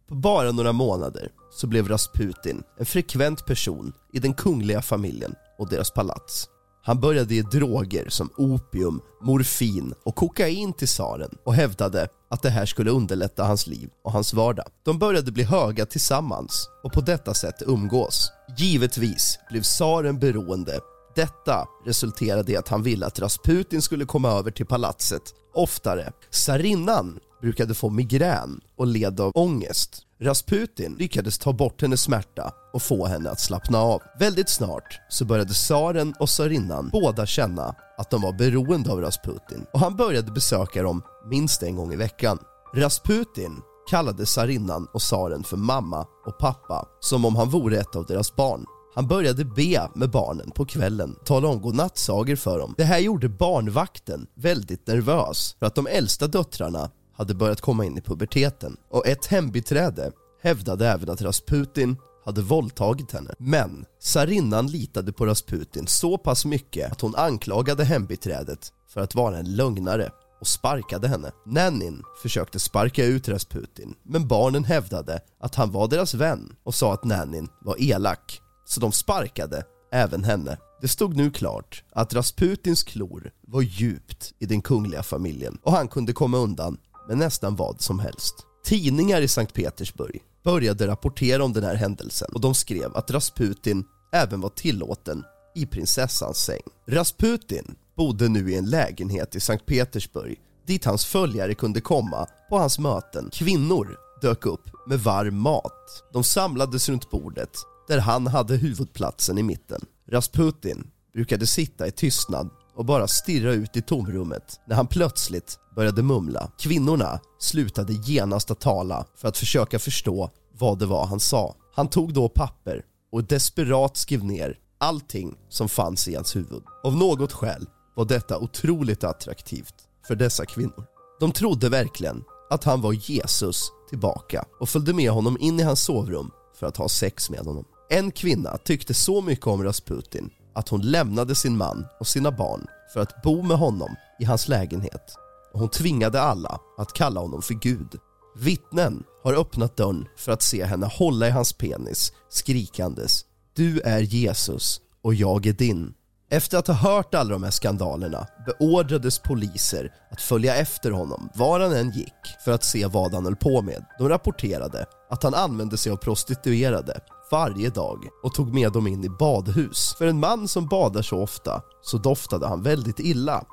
På 0.08 0.16
bara 0.16 0.52
några 0.52 0.72
månader 0.72 1.32
så 1.52 1.68
blev 1.68 1.88
Rasputin 1.88 2.64
en 2.80 2.86
frekvent 2.86 3.46
person 3.46 3.94
i 4.14 4.20
den 4.20 4.34
kungliga 4.34 4.82
familjen 4.82 5.36
och 5.58 5.70
deras 5.70 5.92
palats. 5.92 6.50
Han 6.88 7.00
började 7.00 7.36
ge 7.36 7.42
droger 7.42 8.10
som 8.10 8.30
opium, 8.38 9.02
morfin 9.22 9.94
och 10.06 10.16
kokain 10.16 10.74
till 10.74 10.88
tsaren 10.88 11.38
och 11.46 11.54
hävdade 11.54 12.08
att 12.30 12.42
det 12.42 12.50
här 12.50 12.66
skulle 12.66 12.92
underlätta 12.92 13.44
hans 13.44 13.68
liv 13.68 13.90
och 14.04 14.12
hans 14.12 14.34
vardag. 14.34 14.66
De 14.86 15.00
började 15.00 15.32
bli 15.32 15.44
höga 15.44 15.86
tillsammans 15.86 16.70
och 16.84 16.94
på 16.94 17.02
detta 17.02 17.34
sätt 17.34 17.62
umgås. 17.66 18.32
Givetvis 18.58 19.40
blev 19.50 19.62
tsaren 19.62 20.20
beroende 20.20 20.80
detta 21.16 21.68
resulterade 21.86 22.52
i 22.52 22.58
att 22.58 22.68
han 22.68 22.84
ville 22.84 23.06
att 23.06 23.20
Rasputin 23.20 23.82
skulle 23.82 24.06
komma 24.06 24.30
över 24.30 24.52
till 24.52 24.66
palatset 24.66 25.24
oftare. 25.54 26.12
Tsarinnan 26.32 27.20
brukade 27.42 27.74
få 27.74 27.90
migrän 27.90 28.62
och 28.78 28.88
led 28.88 29.20
av 29.20 29.32
ångest. 29.36 30.07
Rasputin 30.20 30.96
lyckades 31.00 31.38
ta 31.38 31.54
bort 31.54 31.82
hennes 31.82 32.02
smärta 32.02 32.52
och 32.74 32.82
få 32.82 33.06
henne 33.06 33.30
att 33.30 33.40
slappna 33.40 33.78
av. 33.78 34.02
Väldigt 34.20 34.50
snart 34.50 35.00
så 35.10 35.26
började 35.26 35.54
tsaren 35.54 36.14
och 36.20 36.28
tsarinnan 36.28 36.90
båda 36.94 37.26
känna 37.26 37.76
att 37.98 38.10
de 38.10 38.22
var 38.22 38.34
beroende 38.34 38.92
av 38.92 39.02
Rasputin 39.02 39.66
och 39.74 39.80
han 39.80 39.96
började 39.96 40.32
besöka 40.32 40.84
dem 40.84 41.02
minst 41.30 41.64
en 41.64 41.76
gång 41.76 41.94
i 41.94 41.96
veckan. 41.96 42.40
Rasputin 42.76 43.62
kallade 43.90 44.26
tsarinnan 44.26 44.88
och 44.94 45.02
tsaren 45.02 45.44
för 45.44 45.58
mamma 45.58 46.06
och 46.26 46.40
pappa 46.40 46.88
som 47.00 47.26
om 47.26 47.36
han 47.36 47.50
vore 47.50 47.78
ett 47.80 47.96
av 47.96 48.06
deras 48.06 48.36
barn. 48.36 48.66
Han 48.96 49.08
började 49.08 49.46
be 49.46 49.90
med 49.96 50.10
barnen 50.10 50.52
på 50.52 50.66
kvällen, 50.66 51.16
tala 51.26 51.48
om 51.48 51.62
godnattsagor 51.62 52.36
för 52.36 52.60
dem. 52.60 52.74
Det 52.78 52.84
här 52.84 53.00
gjorde 53.00 53.30
barnvakten 53.30 54.28
väldigt 54.36 54.88
nervös 54.88 55.56
för 55.60 55.66
att 55.66 55.76
de 55.76 55.88
äldsta 55.88 56.28
döttrarna 56.28 56.90
hade 57.18 57.34
börjat 57.34 57.62
komma 57.62 57.86
in 57.86 57.98
i 57.98 58.02
puberteten 58.02 58.78
och 58.90 59.08
ett 59.08 59.26
hembiträde 59.26 60.12
hävdade 60.42 60.88
även 60.88 61.10
att 61.10 61.22
Rasputin 61.22 61.98
hade 62.26 62.42
våldtagit 62.42 63.12
henne. 63.12 63.34
Men 63.40 63.86
tsarinnan 64.02 64.68
litade 64.68 65.14
på 65.14 65.26
Rasputin 65.26 65.88
så 65.88 66.18
pass 66.18 66.46
mycket 66.46 66.92
att 66.92 67.02
hon 67.02 67.16
anklagade 67.16 67.84
hembiträdet 67.84 68.72
för 68.94 69.02
att 69.02 69.16
vara 69.16 69.38
en 69.38 69.56
lögnare 69.56 70.10
och 70.42 70.48
sparkade 70.48 71.08
henne. 71.08 71.32
Nannin 71.46 72.04
försökte 72.22 72.60
sparka 72.60 73.06
ut 73.06 73.30
Rasputin 73.30 73.96
men 74.04 74.28
barnen 74.28 74.64
hävdade 74.64 75.20
att 75.40 75.56
han 75.56 75.72
var 75.72 75.88
deras 75.88 76.14
vän 76.14 76.56
och 76.64 76.76
sa 76.76 76.94
att 76.94 77.04
Nannin 77.04 77.48
var 77.62 77.76
elak. 77.80 78.42
Så 78.66 78.80
de 78.80 78.92
sparkade 78.92 79.64
även 79.92 80.24
henne. 80.24 80.58
Det 80.82 80.88
stod 80.88 81.16
nu 81.16 81.32
klart 81.32 81.84
att 81.92 82.14
Rasputins 82.14 82.84
klor 82.84 83.32
var 83.48 83.62
djupt 83.62 84.34
i 84.40 84.46
den 84.46 84.62
kungliga 84.62 85.04
familjen 85.04 85.58
och 85.64 85.72
han 85.72 85.88
kunde 85.88 86.14
komma 86.14 86.38
undan 86.38 86.78
med 87.08 87.18
nästan 87.18 87.56
vad 87.56 87.82
som 87.82 88.00
helst. 88.00 88.36
Tidningar 88.66 89.22
i 89.22 89.28
Sankt 89.28 89.54
Petersburg 89.54 90.22
började 90.44 90.88
rapportera 90.88 91.44
om 91.44 91.54
den 91.54 91.64
här 91.64 91.76
händelsen 91.76 92.30
och 92.34 92.42
de 92.42 92.54
skrev 92.54 92.96
att 92.98 93.12
Rasputin 93.12 93.86
även 94.14 94.42
var 94.42 94.50
tillåten 94.50 95.24
i 95.56 95.66
prinsessans 95.66 96.38
säng. 96.38 96.62
Rasputin 96.88 97.76
bodde 97.96 98.30
nu 98.30 98.52
i 98.52 98.58
en 98.58 98.70
lägenhet 98.70 99.36
i 99.36 99.40
Sankt 99.40 99.66
Petersburg 99.66 100.38
dit 100.68 100.86
hans 100.86 101.06
följare 101.06 101.54
kunde 101.54 101.82
komma 101.82 102.28
på 102.50 102.58
hans 102.58 102.80
möten. 102.80 103.30
Kvinnor 103.34 103.98
dök 104.22 104.46
upp 104.46 104.70
med 104.88 105.00
varm 105.00 105.38
mat. 105.38 106.04
De 106.14 106.24
samlades 106.24 106.90
runt 106.90 107.10
bordet 107.10 107.58
där 107.88 108.00
han 108.00 108.28
hade 108.28 108.56
huvudplatsen 108.56 109.38
i 109.38 109.44
mitten. 109.44 109.86
Rasputin 110.12 110.88
brukade 111.14 111.48
sitta 111.48 111.88
i 111.88 111.92
tystnad 111.92 112.50
och 112.76 112.86
bara 112.86 113.08
stirra 113.08 113.54
ut 113.54 113.78
i 113.78 113.82
tomrummet 113.82 114.60
när 114.68 114.76
han 114.76 114.88
plötsligt 114.88 115.60
började 115.78 116.04
mumla. 116.04 116.52
Kvinnorna 116.60 117.20
slutade 117.40 117.94
genast 117.94 118.52
att 118.52 118.60
tala 118.60 119.06
för 119.16 119.28
att 119.28 119.38
försöka 119.38 119.80
förstå 119.80 120.30
vad 120.60 120.80
det 120.80 120.86
var 120.86 121.06
han 121.06 121.20
sa. 121.20 121.56
Han 121.76 121.88
tog 121.88 122.14
då 122.14 122.30
papper 122.30 122.86
och 123.12 123.24
desperat 123.24 123.98
skrev 123.98 124.24
ner 124.24 124.58
allting 124.78 125.36
som 125.50 125.70
fanns 125.70 126.08
i 126.08 126.16
hans 126.16 126.36
huvud. 126.36 126.64
Av 126.84 126.96
något 126.96 127.34
skäl 127.34 127.66
var 127.96 128.06
detta 128.06 128.38
otroligt 128.38 129.04
attraktivt 129.04 129.74
för 130.08 130.16
dessa 130.16 130.46
kvinnor. 130.46 130.86
De 131.20 131.32
trodde 131.32 131.70
verkligen 131.70 132.24
att 132.50 132.64
han 132.64 132.82
var 132.82 132.94
Jesus 132.94 133.72
tillbaka 133.90 134.46
och 134.60 134.70
följde 134.70 134.94
med 134.94 135.12
honom 135.12 135.38
in 135.40 135.60
i 135.60 135.64
hans 135.64 135.84
sovrum 135.84 136.32
för 136.60 136.68
att 136.68 136.78
ha 136.78 136.90
sex 136.90 137.30
med 137.30 137.40
honom. 137.40 137.66
En 137.90 138.12
kvinna 138.12 138.58
tyckte 138.58 138.94
så 138.94 139.22
mycket 139.22 139.48
om 139.48 139.64
Rasputin 139.64 140.30
att 140.56 140.70
hon 140.70 140.82
lämnade 140.82 141.36
sin 141.36 141.58
man 141.58 141.86
och 142.00 142.08
sina 142.08 142.32
barn 142.32 142.68
för 142.94 143.00
att 143.00 143.22
bo 143.24 143.42
med 143.42 143.58
honom 143.58 143.96
i 144.20 144.26
hans 144.26 144.48
lägenhet 144.48 145.18
och 145.54 145.60
hon 145.60 145.70
tvingade 145.70 146.22
alla 146.22 146.60
att 146.78 146.94
kalla 146.94 147.20
honom 147.20 147.42
för 147.42 147.54
Gud. 147.54 148.00
Vittnen 148.36 149.04
har 149.24 149.34
öppnat 149.34 149.78
dörren 149.78 150.06
för 150.18 150.32
att 150.32 150.42
se 150.42 150.66
henne 150.66 150.86
hålla 150.86 151.28
i 151.28 151.32
hans 151.32 151.54
penis 151.54 152.14
skrikandes 152.30 153.26
“Du 153.56 153.80
är 153.80 154.00
Jesus 154.00 154.82
och 155.04 155.14
jag 155.14 155.46
är 155.46 155.54
din” 155.54 155.94
Efter 156.30 156.58
att 156.58 156.68
ha 156.68 156.74
hört 156.74 157.16
alla 157.16 157.30
de 157.30 157.44
här 157.44 157.52
skandalerna 157.52 158.28
beordrades 158.46 159.20
poliser 159.20 159.94
att 160.12 160.22
följa 160.22 160.56
efter 160.56 160.92
honom 160.92 161.30
var 161.36 161.60
han 161.60 161.74
än 161.74 161.92
gick 161.92 162.14
för 162.46 162.52
att 162.52 162.64
se 162.64 162.86
vad 162.86 163.14
han 163.14 163.26
höll 163.26 163.36
på 163.36 163.62
med. 163.62 163.86
De 164.00 164.10
rapporterade 164.10 164.86
att 165.10 165.24
han 165.24 165.34
använde 165.34 165.78
sig 165.78 165.92
av 165.92 165.96
prostituerade 165.96 167.00
varje 167.32 167.70
dag 167.70 168.08
och 168.24 168.34
tog 168.34 168.54
med 168.54 168.72
dem 168.72 168.88
in 168.88 169.04
i 169.04 169.10
badhus. 169.10 169.96
För 169.98 170.08
en 170.08 170.20
man 170.20 170.48
som 170.48 170.68
badar 170.68 171.02
så 171.02 171.22
ofta 171.22 171.62
så 171.82 171.98
doftade 171.98 172.48
han 172.48 172.64
väldigt 172.64 173.00
illa. 173.00 173.44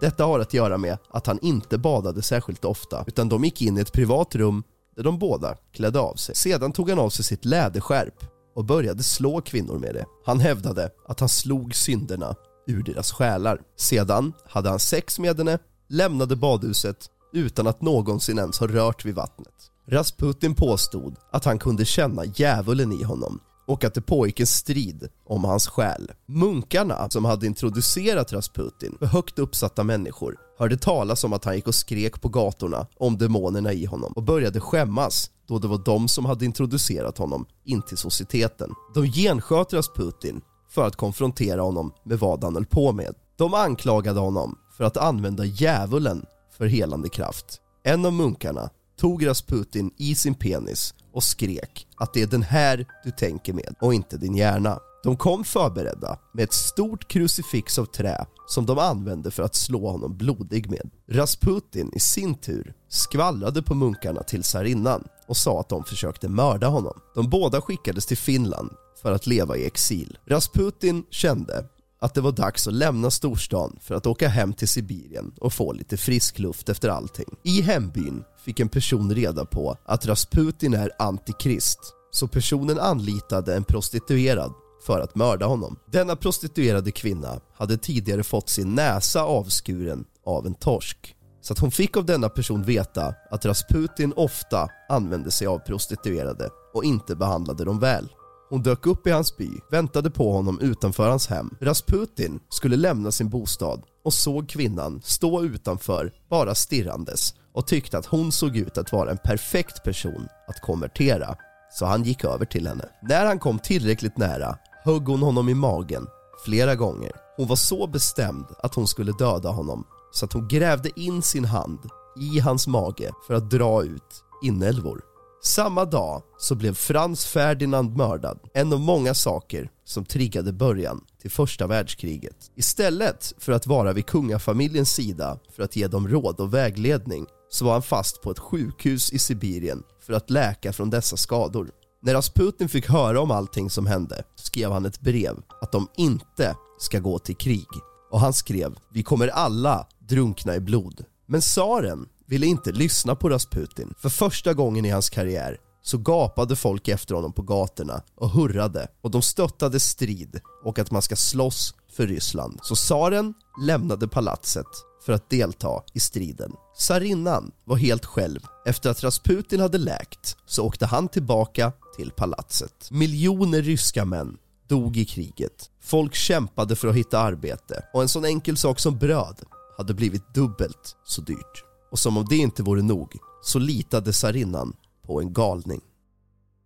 Detta 0.00 0.24
har 0.24 0.40
att 0.40 0.54
göra 0.54 0.78
med 0.78 0.98
att 1.10 1.26
han 1.26 1.38
inte 1.42 1.78
badade 1.78 2.22
särskilt 2.22 2.64
ofta 2.64 3.04
utan 3.06 3.28
de 3.28 3.44
gick 3.44 3.62
in 3.62 3.78
i 3.78 3.80
ett 3.80 3.92
privat 3.92 4.34
rum 4.34 4.62
där 4.96 5.02
de 5.02 5.18
båda 5.18 5.56
klädde 5.72 6.00
av 6.00 6.14
sig. 6.14 6.34
Sedan 6.34 6.72
tog 6.72 6.90
han 6.90 6.98
av 6.98 7.10
sig 7.10 7.24
sitt 7.24 7.44
läderskärp 7.44 8.24
och 8.54 8.64
började 8.64 9.02
slå 9.02 9.40
kvinnor 9.40 9.78
med 9.78 9.94
det. 9.94 10.04
Han 10.24 10.40
hävdade 10.40 10.90
att 11.08 11.20
han 11.20 11.28
slog 11.28 11.74
synderna 11.74 12.34
ur 12.66 12.82
deras 12.82 13.12
själar. 13.12 13.60
Sedan 13.76 14.32
hade 14.46 14.68
han 14.68 14.78
sex 14.78 15.18
med 15.18 15.38
henne, 15.38 15.58
lämnade 15.88 16.36
badhuset 16.36 17.10
utan 17.32 17.66
att 17.66 17.82
någonsin 17.82 18.38
ens 18.38 18.58
ha 18.60 18.66
rört 18.66 19.04
vid 19.04 19.14
vattnet. 19.14 19.54
Rasputin 19.88 20.54
påstod 20.54 21.16
att 21.32 21.44
han 21.44 21.58
kunde 21.58 21.84
känna 21.84 22.24
djävulen 22.24 22.92
i 22.92 23.02
honom 23.02 23.40
och 23.66 23.84
att 23.84 23.94
det 23.94 24.00
pågick 24.00 24.40
en 24.40 24.46
strid 24.46 25.08
om 25.26 25.44
hans 25.44 25.66
själ. 25.66 26.12
Munkarna 26.26 27.10
som 27.10 27.24
hade 27.24 27.46
introducerat 27.46 28.32
Rasputin 28.32 28.96
för 28.98 29.06
högt 29.06 29.38
uppsatta 29.38 29.84
människor 29.84 30.36
hörde 30.58 30.76
talas 30.76 31.24
om 31.24 31.32
att 31.32 31.44
han 31.44 31.54
gick 31.54 31.68
och 31.68 31.74
skrek 31.74 32.20
på 32.20 32.28
gatorna 32.28 32.86
om 32.96 33.18
demonerna 33.18 33.72
i 33.72 33.84
honom 33.84 34.12
och 34.12 34.22
började 34.22 34.60
skämmas 34.60 35.30
då 35.48 35.58
det 35.58 35.68
var 35.68 35.82
de 35.84 36.08
som 36.08 36.24
hade 36.24 36.44
introducerat 36.44 37.18
honom 37.18 37.46
in 37.64 37.82
till 37.82 37.96
societeten. 37.96 38.70
De 38.94 39.06
gensköt 39.06 39.72
Rasputin 39.72 40.40
för 40.70 40.86
att 40.86 40.96
konfrontera 40.96 41.62
honom 41.62 41.92
med 42.04 42.18
vad 42.18 42.44
han 42.44 42.54
höll 42.54 42.66
på 42.66 42.92
med. 42.92 43.14
De 43.38 43.54
anklagade 43.54 44.20
honom 44.20 44.58
för 44.76 44.84
att 44.84 44.96
använda 44.96 45.44
djävulen 45.44 46.24
för 46.58 46.66
helande 46.66 47.08
kraft. 47.08 47.60
En 47.84 48.06
av 48.06 48.12
munkarna 48.12 48.70
tog 48.96 49.26
Rasputin 49.26 49.90
i 49.96 50.14
sin 50.14 50.34
penis 50.34 50.94
och 51.12 51.24
skrek 51.24 51.86
att 51.96 52.14
det 52.14 52.22
är 52.22 52.26
den 52.26 52.42
här 52.42 52.86
du 53.04 53.10
tänker 53.10 53.52
med 53.52 53.74
och 53.80 53.94
inte 53.94 54.16
din 54.16 54.36
hjärna. 54.36 54.78
De 55.02 55.16
kom 55.16 55.44
förberedda 55.44 56.18
med 56.32 56.44
ett 56.44 56.52
stort 56.52 57.08
krucifix 57.08 57.78
av 57.78 57.84
trä 57.84 58.26
som 58.46 58.66
de 58.66 58.78
använde 58.78 59.30
för 59.30 59.42
att 59.42 59.54
slå 59.54 59.90
honom 59.90 60.16
blodig 60.16 60.70
med. 60.70 60.90
Rasputin 61.08 61.90
i 61.94 62.00
sin 62.00 62.34
tur 62.34 62.74
skvallrade 62.88 63.62
på 63.62 63.74
munkarna 63.74 64.22
till 64.22 64.42
tsarinnan 64.42 65.04
och 65.28 65.36
sa 65.36 65.60
att 65.60 65.68
de 65.68 65.84
försökte 65.84 66.28
mörda 66.28 66.66
honom. 66.66 67.00
De 67.14 67.30
båda 67.30 67.60
skickades 67.60 68.06
till 68.06 68.16
Finland 68.16 68.70
för 69.02 69.12
att 69.12 69.26
leva 69.26 69.56
i 69.56 69.66
exil. 69.66 70.18
Rasputin 70.26 71.04
kände 71.10 71.64
att 72.06 72.14
det 72.14 72.20
var 72.20 72.32
dags 72.32 72.68
att 72.68 72.74
lämna 72.74 73.10
storstan 73.10 73.78
för 73.80 73.94
att 73.94 74.06
åka 74.06 74.28
hem 74.28 74.52
till 74.52 74.68
Sibirien 74.68 75.32
och 75.40 75.52
få 75.52 75.72
lite 75.72 75.96
frisk 75.96 76.38
luft 76.38 76.68
efter 76.68 76.88
allting. 76.88 77.28
I 77.42 77.60
hembyn 77.62 78.24
fick 78.44 78.60
en 78.60 78.68
person 78.68 79.14
reda 79.14 79.44
på 79.44 79.76
att 79.84 80.06
Rasputin 80.06 80.74
är 80.74 80.90
antikrist 80.98 81.78
så 82.10 82.28
personen 82.28 82.78
anlitade 82.78 83.56
en 83.56 83.64
prostituerad 83.64 84.52
för 84.86 85.00
att 85.00 85.14
mörda 85.14 85.46
honom. 85.46 85.78
Denna 85.92 86.16
prostituerade 86.16 86.90
kvinna 86.90 87.40
hade 87.54 87.76
tidigare 87.76 88.22
fått 88.22 88.48
sin 88.48 88.74
näsa 88.74 89.22
avskuren 89.22 90.04
av 90.26 90.46
en 90.46 90.54
torsk. 90.54 91.16
Så 91.40 91.52
att 91.52 91.58
hon 91.58 91.70
fick 91.70 91.96
av 91.96 92.04
denna 92.04 92.28
person 92.28 92.62
veta 92.62 93.14
att 93.30 93.44
Rasputin 93.44 94.12
ofta 94.16 94.68
använde 94.88 95.30
sig 95.30 95.46
av 95.46 95.58
prostituerade 95.58 96.48
och 96.74 96.84
inte 96.84 97.16
behandlade 97.16 97.64
dem 97.64 97.80
väl. 97.80 98.08
Hon 98.48 98.62
dök 98.62 98.86
upp 98.86 99.06
i 99.06 99.10
hans 99.10 99.36
by, 99.36 99.50
väntade 99.70 100.10
på 100.10 100.32
honom 100.32 100.60
utanför 100.60 101.10
hans 101.10 101.26
hem. 101.26 101.50
Rasputin 101.60 102.40
skulle 102.48 102.76
lämna 102.76 103.12
sin 103.12 103.28
bostad 103.28 103.82
och 104.04 104.12
såg 104.12 104.48
kvinnan 104.48 105.00
stå 105.04 105.44
utanför 105.44 106.12
bara 106.30 106.54
stirrandes 106.54 107.34
och 107.54 107.66
tyckte 107.66 107.98
att 107.98 108.06
hon 108.06 108.32
såg 108.32 108.56
ut 108.56 108.78
att 108.78 108.92
vara 108.92 109.10
en 109.10 109.18
perfekt 109.24 109.84
person 109.84 110.28
att 110.48 110.60
konvertera. 110.60 111.36
Så 111.72 111.86
han 111.86 112.04
gick 112.04 112.24
över 112.24 112.44
till 112.44 112.66
henne. 112.66 112.88
När 113.02 113.26
han 113.26 113.38
kom 113.38 113.58
tillräckligt 113.58 114.16
nära 114.16 114.58
högg 114.84 115.08
hon 115.08 115.22
honom 115.22 115.48
i 115.48 115.54
magen 115.54 116.06
flera 116.44 116.74
gånger. 116.74 117.12
Hon 117.36 117.48
var 117.48 117.56
så 117.56 117.86
bestämd 117.86 118.46
att 118.58 118.74
hon 118.74 118.86
skulle 118.86 119.12
döda 119.12 119.48
honom 119.48 119.84
så 120.12 120.24
att 120.24 120.32
hon 120.32 120.48
grävde 120.48 121.00
in 121.00 121.22
sin 121.22 121.44
hand 121.44 121.78
i 122.20 122.40
hans 122.40 122.66
mage 122.66 123.10
för 123.26 123.34
att 123.34 123.50
dra 123.50 123.84
ut 123.84 124.24
inälvor. 124.42 125.15
Samma 125.46 125.84
dag 125.84 126.22
så 126.38 126.54
blev 126.54 126.74
Frans 126.74 127.26
Ferdinand 127.26 127.96
mördad, 127.96 128.38
en 128.54 128.72
av 128.72 128.80
många 128.80 129.14
saker 129.14 129.70
som 129.84 130.04
triggade 130.04 130.52
början 130.52 131.04
till 131.20 131.30
första 131.30 131.66
världskriget. 131.66 132.36
Istället 132.56 133.34
för 133.38 133.52
att 133.52 133.66
vara 133.66 133.92
vid 133.92 134.06
kungafamiljens 134.06 134.90
sida 134.90 135.38
för 135.56 135.62
att 135.62 135.76
ge 135.76 135.86
dem 135.86 136.08
råd 136.08 136.40
och 136.40 136.54
vägledning 136.54 137.26
så 137.50 137.64
var 137.64 137.72
han 137.72 137.82
fast 137.82 138.22
på 138.22 138.30
ett 138.30 138.38
sjukhus 138.38 139.12
i 139.12 139.18
Sibirien 139.18 139.82
för 140.06 140.12
att 140.12 140.30
läka 140.30 140.72
från 140.72 140.90
dessa 140.90 141.16
skador. 141.16 141.70
När 142.02 142.14
Rasputin 142.14 142.68
fick 142.68 142.88
höra 142.88 143.20
om 143.20 143.30
allting 143.30 143.70
som 143.70 143.86
hände 143.86 144.22
skrev 144.36 144.72
han 144.72 144.86
ett 144.86 145.00
brev 145.00 145.36
att 145.60 145.72
de 145.72 145.88
inte 145.96 146.56
ska 146.78 146.98
gå 146.98 147.18
till 147.18 147.36
krig. 147.36 147.68
Och 148.10 148.20
han 148.20 148.32
skrev 148.32 148.74
“Vi 148.92 149.02
kommer 149.02 149.28
alla 149.28 149.86
drunkna 150.08 150.56
i 150.56 150.60
blod”. 150.60 151.04
Men 151.26 151.40
tsaren 151.40 152.08
ville 152.26 152.46
inte 152.46 152.72
lyssna 152.72 153.14
på 153.14 153.28
Rasputin. 153.28 153.94
För 153.98 154.08
första 154.08 154.54
gången 154.54 154.84
i 154.84 154.90
hans 154.90 155.10
karriär 155.10 155.58
så 155.82 155.98
gapade 155.98 156.56
folk 156.56 156.88
efter 156.88 157.14
honom 157.14 157.32
på 157.32 157.42
gatorna 157.42 158.02
och 158.14 158.30
hurrade 158.30 158.88
och 159.02 159.10
de 159.10 159.22
stöttade 159.22 159.80
strid 159.80 160.40
och 160.64 160.78
att 160.78 160.90
man 160.90 161.02
ska 161.02 161.16
slåss 161.16 161.74
för 161.92 162.06
Ryssland. 162.06 162.58
Så 162.62 162.74
tsaren 162.74 163.34
lämnade 163.62 164.08
palatset 164.08 164.66
för 165.06 165.12
att 165.12 165.30
delta 165.30 165.82
i 165.94 166.00
striden. 166.00 166.52
Tsarinnan 166.78 167.52
var 167.64 167.76
helt 167.76 168.04
själv. 168.04 168.40
Efter 168.66 168.90
att 168.90 169.04
Rasputin 169.04 169.60
hade 169.60 169.78
läkt 169.78 170.36
så 170.46 170.66
åkte 170.66 170.86
han 170.86 171.08
tillbaka 171.08 171.72
till 171.96 172.10
palatset. 172.10 172.90
Miljoner 172.90 173.62
ryska 173.62 174.04
män 174.04 174.36
dog 174.68 174.96
i 174.96 175.04
kriget. 175.04 175.70
Folk 175.80 176.14
kämpade 176.14 176.76
för 176.76 176.88
att 176.88 176.94
hitta 176.94 177.18
arbete 177.18 177.84
och 177.92 178.02
en 178.02 178.08
sån 178.08 178.24
enkel 178.24 178.56
sak 178.56 178.80
som 178.80 178.98
bröd 178.98 179.40
hade 179.78 179.94
blivit 179.94 180.34
dubbelt 180.34 180.96
så 181.04 181.20
dyrt. 181.20 181.64
Och 181.90 181.98
som 181.98 182.16
om 182.16 182.24
det 182.28 182.36
inte 182.36 182.62
vore 182.62 182.82
nog 182.82 183.16
så 183.42 183.58
litade 183.58 184.12
tsarinnan 184.12 184.76
på 185.06 185.20
en 185.20 185.32
galning. 185.32 185.80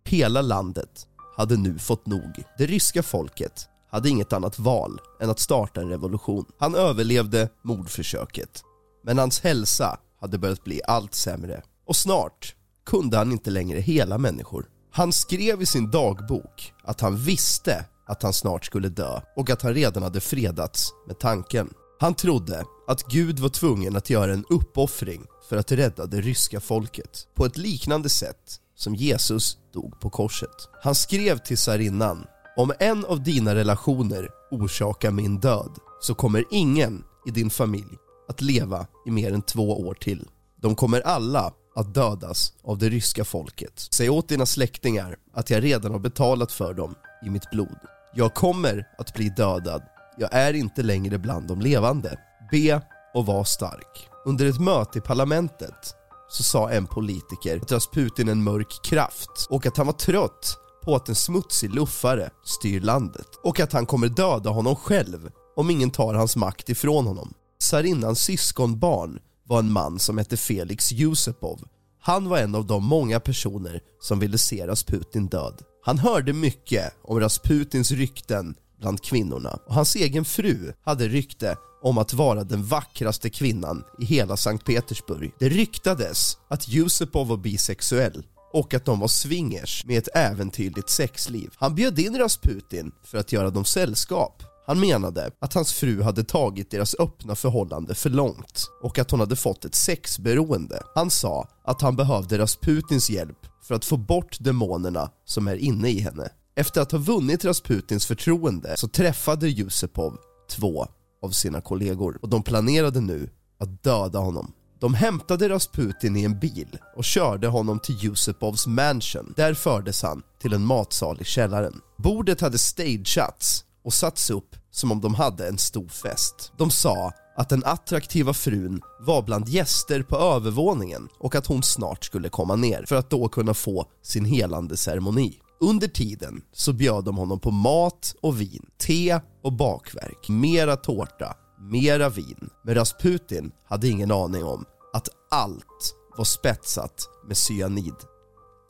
Hela 0.05 0.41
landet 0.41 1.07
hade 1.37 1.57
nu 1.57 1.79
fått 1.79 2.05
nog. 2.05 2.43
Det 2.57 2.65
ryska 2.65 3.03
folket 3.03 3.69
hade 3.91 4.09
inget 4.09 4.33
annat 4.33 4.59
val 4.59 5.01
än 5.19 5.29
att 5.29 5.39
starta 5.39 5.81
en 5.81 5.89
revolution. 5.89 6.45
Han 6.57 6.75
överlevde 6.75 7.49
mordförsöket, 7.61 8.63
men 9.03 9.17
hans 9.17 9.39
hälsa 9.39 9.99
hade 10.21 10.37
börjat 10.37 10.63
bli 10.63 10.81
allt 10.87 11.13
sämre. 11.13 11.63
Och 11.87 11.95
snart 11.95 12.55
kunde 12.85 13.17
han 13.17 13.31
inte 13.31 13.49
längre 13.49 13.79
hela 13.79 14.17
människor. 14.17 14.69
Han 14.91 15.13
skrev 15.13 15.61
i 15.61 15.65
sin 15.65 15.91
dagbok 15.91 16.73
att 16.83 17.01
han 17.01 17.17
visste 17.17 17.85
att 18.07 18.23
han 18.23 18.33
snart 18.33 18.65
skulle 18.65 18.89
dö 18.89 19.21
och 19.35 19.49
att 19.49 19.61
han 19.61 19.73
redan 19.73 20.03
hade 20.03 20.19
fredats 20.19 20.93
med 21.07 21.19
tanken. 21.19 21.73
Han 22.01 22.13
trodde 22.13 22.65
att 22.87 23.03
Gud 23.03 23.39
var 23.39 23.49
tvungen 23.49 23.95
att 23.95 24.09
göra 24.09 24.33
en 24.33 24.45
uppoffring 24.49 25.25
för 25.49 25.57
att 25.57 25.71
rädda 25.71 26.05
det 26.05 26.21
ryska 26.21 26.59
folket 26.59 27.27
på 27.35 27.45
ett 27.45 27.57
liknande 27.57 28.09
sätt 28.09 28.59
som 28.75 28.95
Jesus 28.95 29.57
dog 29.73 29.99
på 29.99 30.09
korset. 30.09 30.69
Han 30.83 30.95
skrev 30.95 31.37
till 31.37 31.57
tsarinnan 31.57 32.25
om 32.57 32.73
en 32.79 33.05
av 33.05 33.23
dina 33.23 33.55
relationer 33.55 34.29
orsakar 34.51 35.11
min 35.11 35.39
död 35.39 35.77
så 36.01 36.15
kommer 36.15 36.43
ingen 36.51 37.03
i 37.27 37.31
din 37.31 37.49
familj 37.49 37.97
att 38.29 38.41
leva 38.41 38.87
i 39.07 39.11
mer 39.11 39.33
än 39.33 39.41
två 39.41 39.87
år 39.87 39.93
till. 39.93 40.27
De 40.61 40.75
kommer 40.75 41.01
alla 41.01 41.53
att 41.75 41.93
dödas 41.93 42.53
av 42.63 42.77
det 42.77 42.89
ryska 42.89 43.25
folket. 43.25 43.87
Säg 43.91 44.09
åt 44.09 44.29
dina 44.29 44.45
släktingar 44.45 45.17
att 45.33 45.49
jag 45.49 45.63
redan 45.63 45.91
har 45.91 45.99
betalat 45.99 46.51
för 46.51 46.73
dem 46.73 46.95
i 47.25 47.29
mitt 47.29 47.49
blod. 47.51 47.79
Jag 48.13 48.33
kommer 48.33 48.87
att 48.97 49.13
bli 49.13 49.29
dödad. 49.29 49.81
Jag 50.21 50.33
är 50.33 50.53
inte 50.53 50.83
längre 50.83 51.17
bland 51.17 51.47
de 51.47 51.61
levande. 51.61 52.17
Be 52.51 52.81
och 53.13 53.25
var 53.25 53.43
stark. 53.43 54.09
Under 54.25 54.45
ett 54.45 54.59
möte 54.59 54.97
i 54.97 55.01
parlamentet 55.01 55.95
så 56.29 56.43
sa 56.43 56.71
en 56.71 56.87
politiker 56.87 57.57
att 57.57 57.71
Rasputin 57.71 58.27
är 58.27 58.31
en 58.31 58.43
mörk 58.43 58.79
kraft 58.83 59.47
och 59.49 59.65
att 59.65 59.77
han 59.77 59.85
var 59.85 59.93
trött 59.93 60.57
på 60.83 60.95
att 60.95 61.09
en 61.09 61.15
smutsig 61.15 61.75
luffare 61.75 62.29
styr 62.43 62.81
landet 62.81 63.27
och 63.43 63.59
att 63.59 63.73
han 63.73 63.85
kommer 63.85 64.07
döda 64.07 64.49
honom 64.49 64.75
själv 64.75 65.31
om 65.55 65.69
ingen 65.69 65.91
tar 65.91 66.13
hans 66.13 66.35
makt 66.35 66.69
ifrån 66.69 67.07
honom. 67.07 67.33
Tsarinnans 67.59 68.19
syskonbarn 68.19 69.19
var 69.47 69.59
en 69.59 69.71
man 69.71 69.99
som 69.99 70.17
hette 70.17 70.37
Felix 70.37 70.91
Yusupov. 70.91 71.67
Han 72.01 72.29
var 72.29 72.37
en 72.37 72.55
av 72.55 72.65
de 72.67 72.83
många 72.83 73.19
personer 73.19 73.79
som 73.99 74.19
ville 74.19 74.37
se 74.37 74.67
Rasputin 74.67 75.27
död. 75.27 75.61
Han 75.83 75.97
hörde 75.97 76.33
mycket 76.33 76.93
om 77.03 77.19
Rasputins 77.19 77.91
rykten 77.91 78.55
bland 78.81 79.03
kvinnorna 79.03 79.59
och 79.67 79.73
hans 79.73 79.95
egen 79.95 80.25
fru 80.25 80.73
hade 80.83 81.07
rykte 81.07 81.57
om 81.81 81.97
att 81.97 82.13
vara 82.13 82.43
den 82.43 82.63
vackraste 82.63 83.29
kvinnan 83.29 83.83
i 83.99 84.05
hela 84.05 84.37
Sankt 84.37 84.65
Petersburg. 84.65 85.31
Det 85.39 85.49
ryktades 85.49 86.37
att 86.47 86.69
Yusupov 86.69 87.27
var 87.27 87.37
bisexuell 87.37 88.23
och 88.53 88.73
att 88.73 88.85
de 88.85 88.99
var 88.99 89.07
swingers 89.07 89.85
med 89.85 89.97
ett 89.97 90.15
äventyrligt 90.15 90.89
sexliv. 90.89 91.49
Han 91.55 91.75
bjöd 91.75 91.99
in 91.99 92.17
Rasputin 92.17 92.91
för 93.03 93.17
att 93.17 93.31
göra 93.31 93.49
dem 93.49 93.65
sällskap. 93.65 94.43
Han 94.65 94.79
menade 94.79 95.31
att 95.39 95.53
hans 95.53 95.73
fru 95.73 96.01
hade 96.01 96.23
tagit 96.23 96.71
deras 96.71 96.95
öppna 96.99 97.35
förhållande 97.35 97.95
för 97.95 98.09
långt 98.09 98.69
och 98.81 98.99
att 98.99 99.11
hon 99.11 99.19
hade 99.19 99.35
fått 99.35 99.65
ett 99.65 99.75
sexberoende. 99.75 100.83
Han 100.95 101.09
sa 101.09 101.47
att 101.63 101.81
han 101.81 101.95
behövde 101.95 102.37
Rasputins 102.37 103.09
hjälp 103.09 103.37
för 103.63 103.75
att 103.75 103.85
få 103.85 103.97
bort 103.97 104.37
demonerna 104.39 105.11
som 105.25 105.47
är 105.47 105.55
inne 105.55 105.89
i 105.89 105.99
henne. 105.99 106.29
Efter 106.55 106.81
att 106.81 106.91
ha 106.91 106.99
vunnit 106.99 107.45
Rasputins 107.45 108.05
förtroende 108.05 108.77
så 108.77 108.87
träffade 108.87 109.47
Yusupov 109.47 110.17
två 110.49 110.87
av 111.21 111.29
sina 111.29 111.61
kollegor 111.61 112.19
och 112.21 112.29
de 112.29 112.43
planerade 112.43 113.01
nu 113.01 113.29
att 113.59 113.83
döda 113.83 114.19
honom. 114.19 114.53
De 114.79 114.93
hämtade 114.93 115.49
Rasputin 115.49 116.17
i 116.17 116.23
en 116.23 116.39
bil 116.39 116.77
och 116.95 117.03
körde 117.03 117.47
honom 117.47 117.79
till 117.79 118.05
Yusupovs 118.05 118.67
mansion. 118.67 119.33
Där 119.37 119.53
fördes 119.53 120.03
han 120.03 120.23
till 120.41 120.53
en 120.53 120.65
matsal 120.65 121.21
i 121.21 121.23
källaren. 121.23 121.81
Bordet 121.97 122.41
hade 122.41 122.57
stageats 122.57 123.65
och 123.83 123.93
satts 123.93 124.29
upp 124.29 124.55
som 124.71 124.91
om 124.91 125.01
de 125.01 125.15
hade 125.15 125.47
en 125.47 125.57
stor 125.57 125.87
fest. 125.87 126.51
De 126.57 126.71
sa 126.71 127.11
att 127.35 127.49
den 127.49 127.63
attraktiva 127.65 128.33
frun 128.33 128.81
var 128.99 129.21
bland 129.21 129.49
gäster 129.49 130.03
på 130.03 130.17
övervåningen 130.17 131.07
och 131.19 131.35
att 131.35 131.47
hon 131.47 131.63
snart 131.63 132.05
skulle 132.05 132.29
komma 132.29 132.55
ner 132.55 132.85
för 132.87 132.95
att 132.95 133.09
då 133.09 133.27
kunna 133.27 133.53
få 133.53 133.85
sin 134.03 134.25
helande 134.25 134.77
ceremoni. 134.77 135.39
Under 135.63 135.87
tiden 135.87 136.41
så 136.51 136.73
bjöd 136.73 137.03
de 137.03 137.17
honom 137.17 137.39
på 137.39 137.51
mat 137.51 138.15
och 138.21 138.41
vin, 138.41 138.65
te 138.77 139.19
och 139.43 139.53
bakverk, 139.53 140.29
mera 140.29 140.75
tårta, 140.75 141.35
mera 141.59 142.09
vin. 142.09 142.49
Men 142.63 142.75
Rasputin 142.75 143.51
hade 143.65 143.87
ingen 143.87 144.11
aning 144.11 144.43
om 144.43 144.65
att 144.93 145.09
allt 145.31 145.95
var 146.17 146.25
spetsat 146.25 147.09
med 147.27 147.37
cyanid. 147.37 147.95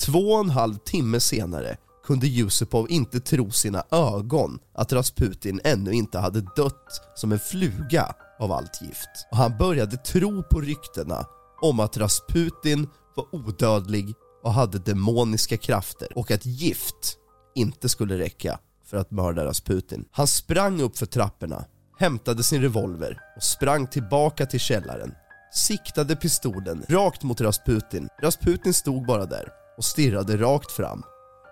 Två 0.02 0.20
och 0.20 0.40
en 0.40 0.50
halv 0.50 0.76
timme 0.76 1.20
senare 1.20 1.78
kunde 2.06 2.28
Yusupov 2.28 2.92
inte 2.92 3.20
tro 3.20 3.52
sina 3.52 3.84
ögon 3.92 4.60
att 4.74 4.94
Rasputin 4.94 5.62
ännu 5.64 5.92
inte 5.92 6.20
hade 6.20 6.42
dött 6.42 7.02
som 7.16 7.32
en 7.32 7.40
fluga 7.40 8.14
av 8.40 8.52
allt 8.52 8.82
gift. 8.82 9.28
Och 9.32 9.38
han 9.38 9.58
började 9.58 9.98
tro 9.98 10.44
på 10.44 10.62
ryktena 10.62 11.26
om 11.62 11.80
att 11.80 11.98
Rasputin 11.98 12.88
var 13.16 13.26
odödlig 13.36 14.16
och 14.44 14.54
hade 14.54 14.80
demoniska 14.80 15.58
krafter 15.58 16.18
och 16.18 16.32
att 16.32 16.46
gift 16.46 17.18
inte 17.56 17.90
skulle 17.90 18.18
räcka 18.18 18.60
för 18.86 18.98
att 18.98 19.12
mörda 19.12 19.46
Rasputin. 19.46 20.06
Han 20.12 20.28
sprang 20.28 20.82
upp 20.82 20.98
för 20.98 21.06
trapporna, 21.06 21.66
hämtade 22.00 22.44
sin 22.44 22.62
revolver 22.62 23.20
och 23.36 23.44
sprang 23.44 23.88
tillbaka 23.88 24.46
till 24.46 24.60
källaren. 24.60 25.14
Siktade 25.54 26.16
pistolen 26.16 26.86
rakt 26.90 27.24
mot 27.24 27.42
Rasputin. 27.42 28.08
Rasputin 28.22 28.74
stod 28.74 29.06
bara 29.06 29.26
där 29.26 29.50
och 29.78 29.86
stirrade 29.86 30.38
rakt 30.38 30.72
fram. 30.72 31.04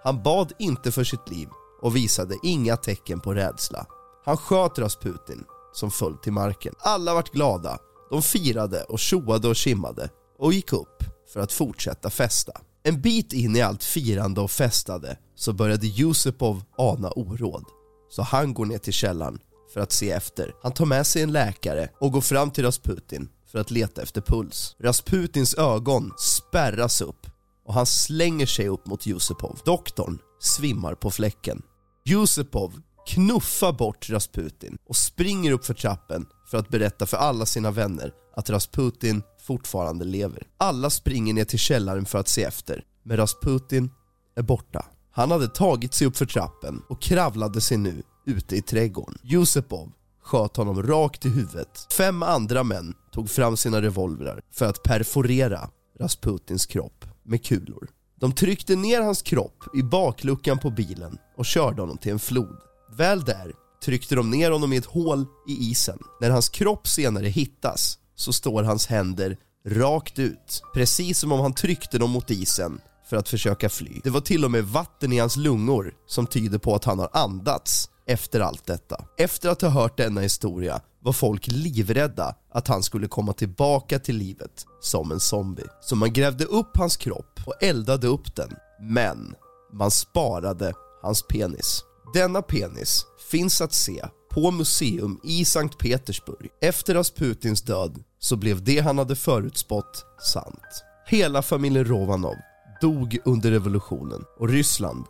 Han 0.03 0.23
bad 0.23 0.53
inte 0.59 0.91
för 0.91 1.03
sitt 1.03 1.29
liv 1.29 1.47
och 1.81 1.95
visade 1.95 2.35
inga 2.43 2.77
tecken 2.77 3.19
på 3.19 3.33
rädsla. 3.33 3.85
Han 4.25 4.37
sköt 4.37 4.79
Rasputin 4.79 5.43
som 5.73 5.91
föll 5.91 6.17
till 6.17 6.33
marken. 6.33 6.73
Alla 6.79 7.13
vart 7.13 7.31
glada. 7.31 7.77
De 8.09 8.21
firade 8.21 8.83
och 8.83 8.99
tjoade 8.99 9.47
och 9.47 9.55
kimmade 9.55 10.09
och 10.39 10.53
gick 10.53 10.73
upp 10.73 11.03
för 11.33 11.39
att 11.39 11.53
fortsätta 11.53 12.09
festa. 12.09 12.51
En 12.83 13.01
bit 13.01 13.33
in 13.33 13.55
i 13.55 13.61
allt 13.61 13.83
firande 13.83 14.41
och 14.41 14.51
festade 14.51 15.17
så 15.35 15.53
började 15.53 15.87
Yusupov 15.87 16.63
ana 16.77 17.09
oråd. 17.11 17.65
Så 18.09 18.21
han 18.21 18.53
går 18.53 18.65
ner 18.65 18.77
till 18.77 18.93
källaren 18.93 19.39
för 19.73 19.79
att 19.81 19.91
se 19.91 20.11
efter. 20.11 20.53
Han 20.63 20.71
tar 20.71 20.85
med 20.85 21.07
sig 21.07 21.21
en 21.21 21.31
läkare 21.31 21.89
och 21.99 22.11
går 22.11 22.21
fram 22.21 22.51
till 22.51 22.63
Rasputin 22.63 23.29
för 23.51 23.59
att 23.59 23.71
leta 23.71 24.01
efter 24.01 24.21
puls. 24.21 24.75
Rasputins 24.79 25.53
ögon 25.53 26.13
spärras 26.17 27.01
upp 27.01 27.27
och 27.65 27.73
han 27.73 27.85
slänger 27.85 28.45
sig 28.45 28.67
upp 28.67 28.87
mot 28.87 29.07
Yusupov. 29.07 29.59
Doktorn 29.65 30.19
svimmar 30.39 30.95
på 30.95 31.11
fläcken. 31.11 31.61
Yusupov 32.09 32.81
knuffar 33.07 33.73
bort 33.73 34.09
Rasputin 34.09 34.77
och 34.89 34.95
springer 34.95 35.51
upp 35.51 35.65
för 35.65 35.73
trappen 35.73 36.25
för 36.51 36.57
att 36.57 36.69
berätta 36.69 37.05
för 37.05 37.17
alla 37.17 37.45
sina 37.45 37.71
vänner 37.71 38.13
att 38.35 38.49
Rasputin 38.49 39.23
fortfarande 39.49 40.05
lever. 40.05 40.47
Alla 40.57 40.89
springer 40.89 41.33
ner 41.33 41.45
till 41.45 41.59
källaren 41.59 42.05
för 42.05 42.19
att 42.19 42.27
se 42.27 42.43
efter, 42.43 42.83
men 43.03 43.17
Rasputin 43.17 43.89
är 44.35 44.41
borta. 44.41 44.85
Han 45.11 45.31
hade 45.31 45.47
tagit 45.47 45.93
sig 45.93 46.07
upp 46.07 46.17
för 46.17 46.25
trappen 46.25 46.81
och 46.89 47.01
kravlade 47.01 47.61
sig 47.61 47.77
nu 47.77 48.03
ute 48.25 48.55
i 48.55 48.61
trädgården. 48.61 49.17
Yusupov 49.23 49.91
sköt 50.23 50.57
honom 50.57 50.83
rakt 50.83 51.25
i 51.25 51.29
huvudet. 51.29 51.87
Fem 51.97 52.23
andra 52.23 52.63
män 52.63 52.93
tog 53.11 53.29
fram 53.29 53.57
sina 53.57 53.81
revolvrar 53.81 54.41
för 54.51 54.65
att 54.65 54.83
perforera 54.83 55.69
Rasputins 55.99 56.65
kropp 56.65 57.05
med 57.23 57.45
kulor. 57.45 57.89
De 58.19 58.31
tryckte 58.31 58.75
ner 58.75 59.01
hans 59.01 59.21
kropp 59.21 59.75
i 59.75 59.83
bakluckan 59.83 60.59
på 60.59 60.69
bilen 60.69 61.17
och 61.37 61.45
körde 61.45 61.81
honom 61.81 61.97
till 61.97 62.11
en 62.11 62.19
flod. 62.19 62.57
Väl 62.97 63.23
där 63.23 63.53
tryckte 63.85 64.15
de 64.15 64.29
ner 64.29 64.51
honom 64.51 64.73
i 64.73 64.77
ett 64.77 64.85
hål 64.85 65.25
i 65.47 65.69
isen. 65.71 65.99
När 66.21 66.29
hans 66.29 66.49
kropp 66.49 66.87
senare 66.87 67.27
hittas 67.27 67.97
så 68.19 68.33
står 68.33 68.63
hans 68.63 68.87
händer 68.87 69.37
rakt 69.67 70.19
ut, 70.19 70.63
precis 70.73 71.19
som 71.19 71.31
om 71.31 71.39
han 71.39 71.53
tryckte 71.53 71.97
dem 71.97 72.11
mot 72.11 72.31
isen 72.31 72.81
för 73.09 73.17
att 73.17 73.29
försöka 73.29 73.69
fly. 73.69 74.01
Det 74.03 74.09
var 74.09 74.21
till 74.21 74.45
och 74.45 74.51
med 74.51 74.63
vatten 74.63 75.13
i 75.13 75.19
hans 75.19 75.35
lungor 75.37 75.93
som 76.07 76.27
tyder 76.27 76.57
på 76.57 76.75
att 76.75 76.85
han 76.85 76.99
har 76.99 77.09
andats 77.13 77.89
efter 78.07 78.39
allt 78.39 78.65
detta. 78.65 79.05
Efter 79.17 79.49
att 79.49 79.61
ha 79.61 79.69
hört 79.69 79.97
denna 79.97 80.21
historia 80.21 80.81
var 81.01 81.13
folk 81.13 81.47
livrädda 81.47 82.35
att 82.53 82.67
han 82.67 82.83
skulle 82.83 83.07
komma 83.07 83.33
tillbaka 83.33 83.99
till 83.99 84.15
livet 84.17 84.65
som 84.81 85.11
en 85.11 85.19
zombie. 85.19 85.67
Så 85.81 85.95
man 85.95 86.13
grävde 86.13 86.45
upp 86.45 86.77
hans 86.77 86.97
kropp 86.97 87.39
och 87.45 87.63
eldade 87.63 88.07
upp 88.07 88.35
den. 88.35 88.49
Men 88.81 89.35
man 89.73 89.91
sparade 89.91 90.73
hans 91.01 91.27
penis. 91.27 91.83
Denna 92.13 92.41
penis 92.41 93.05
finns 93.31 93.61
att 93.61 93.73
se 93.73 94.05
på 94.31 94.51
museum 94.51 95.19
i 95.23 95.45
Sankt 95.45 95.77
Petersburg. 95.77 96.49
Efter 96.61 96.93
Rasputins 96.93 97.61
död 97.61 98.03
så 98.19 98.35
blev 98.35 98.63
det 98.63 98.79
han 98.79 98.97
hade 98.97 99.15
förutspått 99.15 100.05
sant. 100.21 100.83
Hela 101.07 101.41
familjen 101.41 101.85
Rovanov 101.85 102.35
dog 102.81 103.17
under 103.25 103.51
revolutionen 103.51 104.25
och 104.39 104.49
Ryssland 104.49 105.05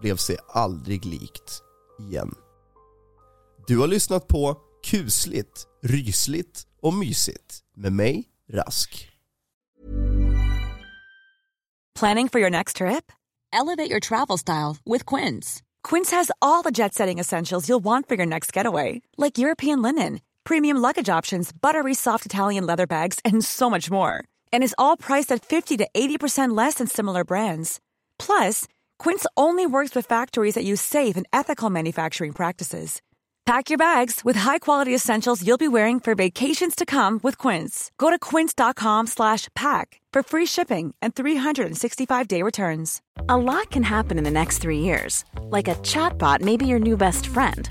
blev 0.00 0.16
sig 0.16 0.36
aldrig 0.48 1.04
likt 1.04 1.62
igen. 2.00 2.34
Du 3.66 3.78
har 3.78 3.86
lyssnat 3.86 4.28
på 4.28 4.56
kusligt, 4.84 5.66
rysligt 5.82 6.66
och 6.82 6.94
mysigt 6.94 7.60
med 7.74 7.92
mig, 7.92 8.24
Rask. 8.52 9.10
Planning 11.98 12.28
for 12.28 12.40
your 12.40 12.50
next 12.50 12.76
trip? 12.76 13.12
Elevate 13.52 13.90
your 13.90 14.00
travel 14.00 14.38
style 14.38 14.76
with 14.84 15.04
Quince. 15.14 15.62
Quince 15.82 16.16
has 16.16 16.30
all 16.40 16.62
the 16.62 16.70
jet 16.70 16.94
setting 16.94 17.20
essentials 17.20 17.68
you'll 17.68 17.84
want 17.84 18.08
for 18.08 18.16
your 18.16 18.26
next 18.26 18.56
getaway, 18.56 19.00
like 19.16 19.38
European 19.38 19.82
linen, 19.82 20.20
premium 20.46 20.76
luggage 20.78 21.08
options, 21.08 21.52
buttery 21.52 21.94
soft 21.94 22.24
Italian 22.24 22.64
leather 22.64 22.86
bags, 22.86 23.18
and 23.24 23.44
so 23.44 23.68
much 23.68 23.90
more. 23.90 24.24
And 24.52 24.62
is 24.62 24.74
all 24.78 24.96
priced 24.96 25.32
at 25.32 25.44
50 25.44 25.76
to 25.78 25.88
80% 25.94 26.56
less 26.56 26.74
than 26.74 26.86
similar 26.86 27.24
brands. 27.24 27.80
Plus, 28.18 28.66
Quince 28.98 29.26
only 29.36 29.66
works 29.66 29.94
with 29.94 30.06
factories 30.06 30.54
that 30.54 30.64
use 30.64 30.80
safe 30.80 31.16
and 31.16 31.26
ethical 31.32 31.70
manufacturing 31.70 32.32
practices. 32.32 33.02
Pack 33.46 33.70
your 33.70 33.78
bags 33.78 34.24
with 34.24 34.34
high-quality 34.34 34.92
essentials 34.92 35.46
you'll 35.46 35.56
be 35.56 35.68
wearing 35.68 36.00
for 36.00 36.16
vacations 36.16 36.74
to 36.74 36.84
come 36.84 37.20
with 37.22 37.38
Quince. 37.38 37.92
Go 37.96 38.10
to 38.10 38.18
quince.com 38.18 39.06
slash 39.06 39.46
pack 39.54 40.00
for 40.12 40.24
free 40.24 40.46
shipping 40.46 40.94
and 41.00 41.14
365-day 41.14 42.42
returns. 42.42 43.00
A 43.28 43.36
lot 43.36 43.70
can 43.70 43.84
happen 43.84 44.18
in 44.18 44.24
the 44.24 44.32
next 44.32 44.58
three 44.58 44.80
years. 44.80 45.24
Like 45.42 45.68
a 45.68 45.76
chatbot 45.76 46.40
may 46.40 46.56
be 46.56 46.66
your 46.66 46.80
new 46.80 46.96
best 46.96 47.28
friend. 47.28 47.70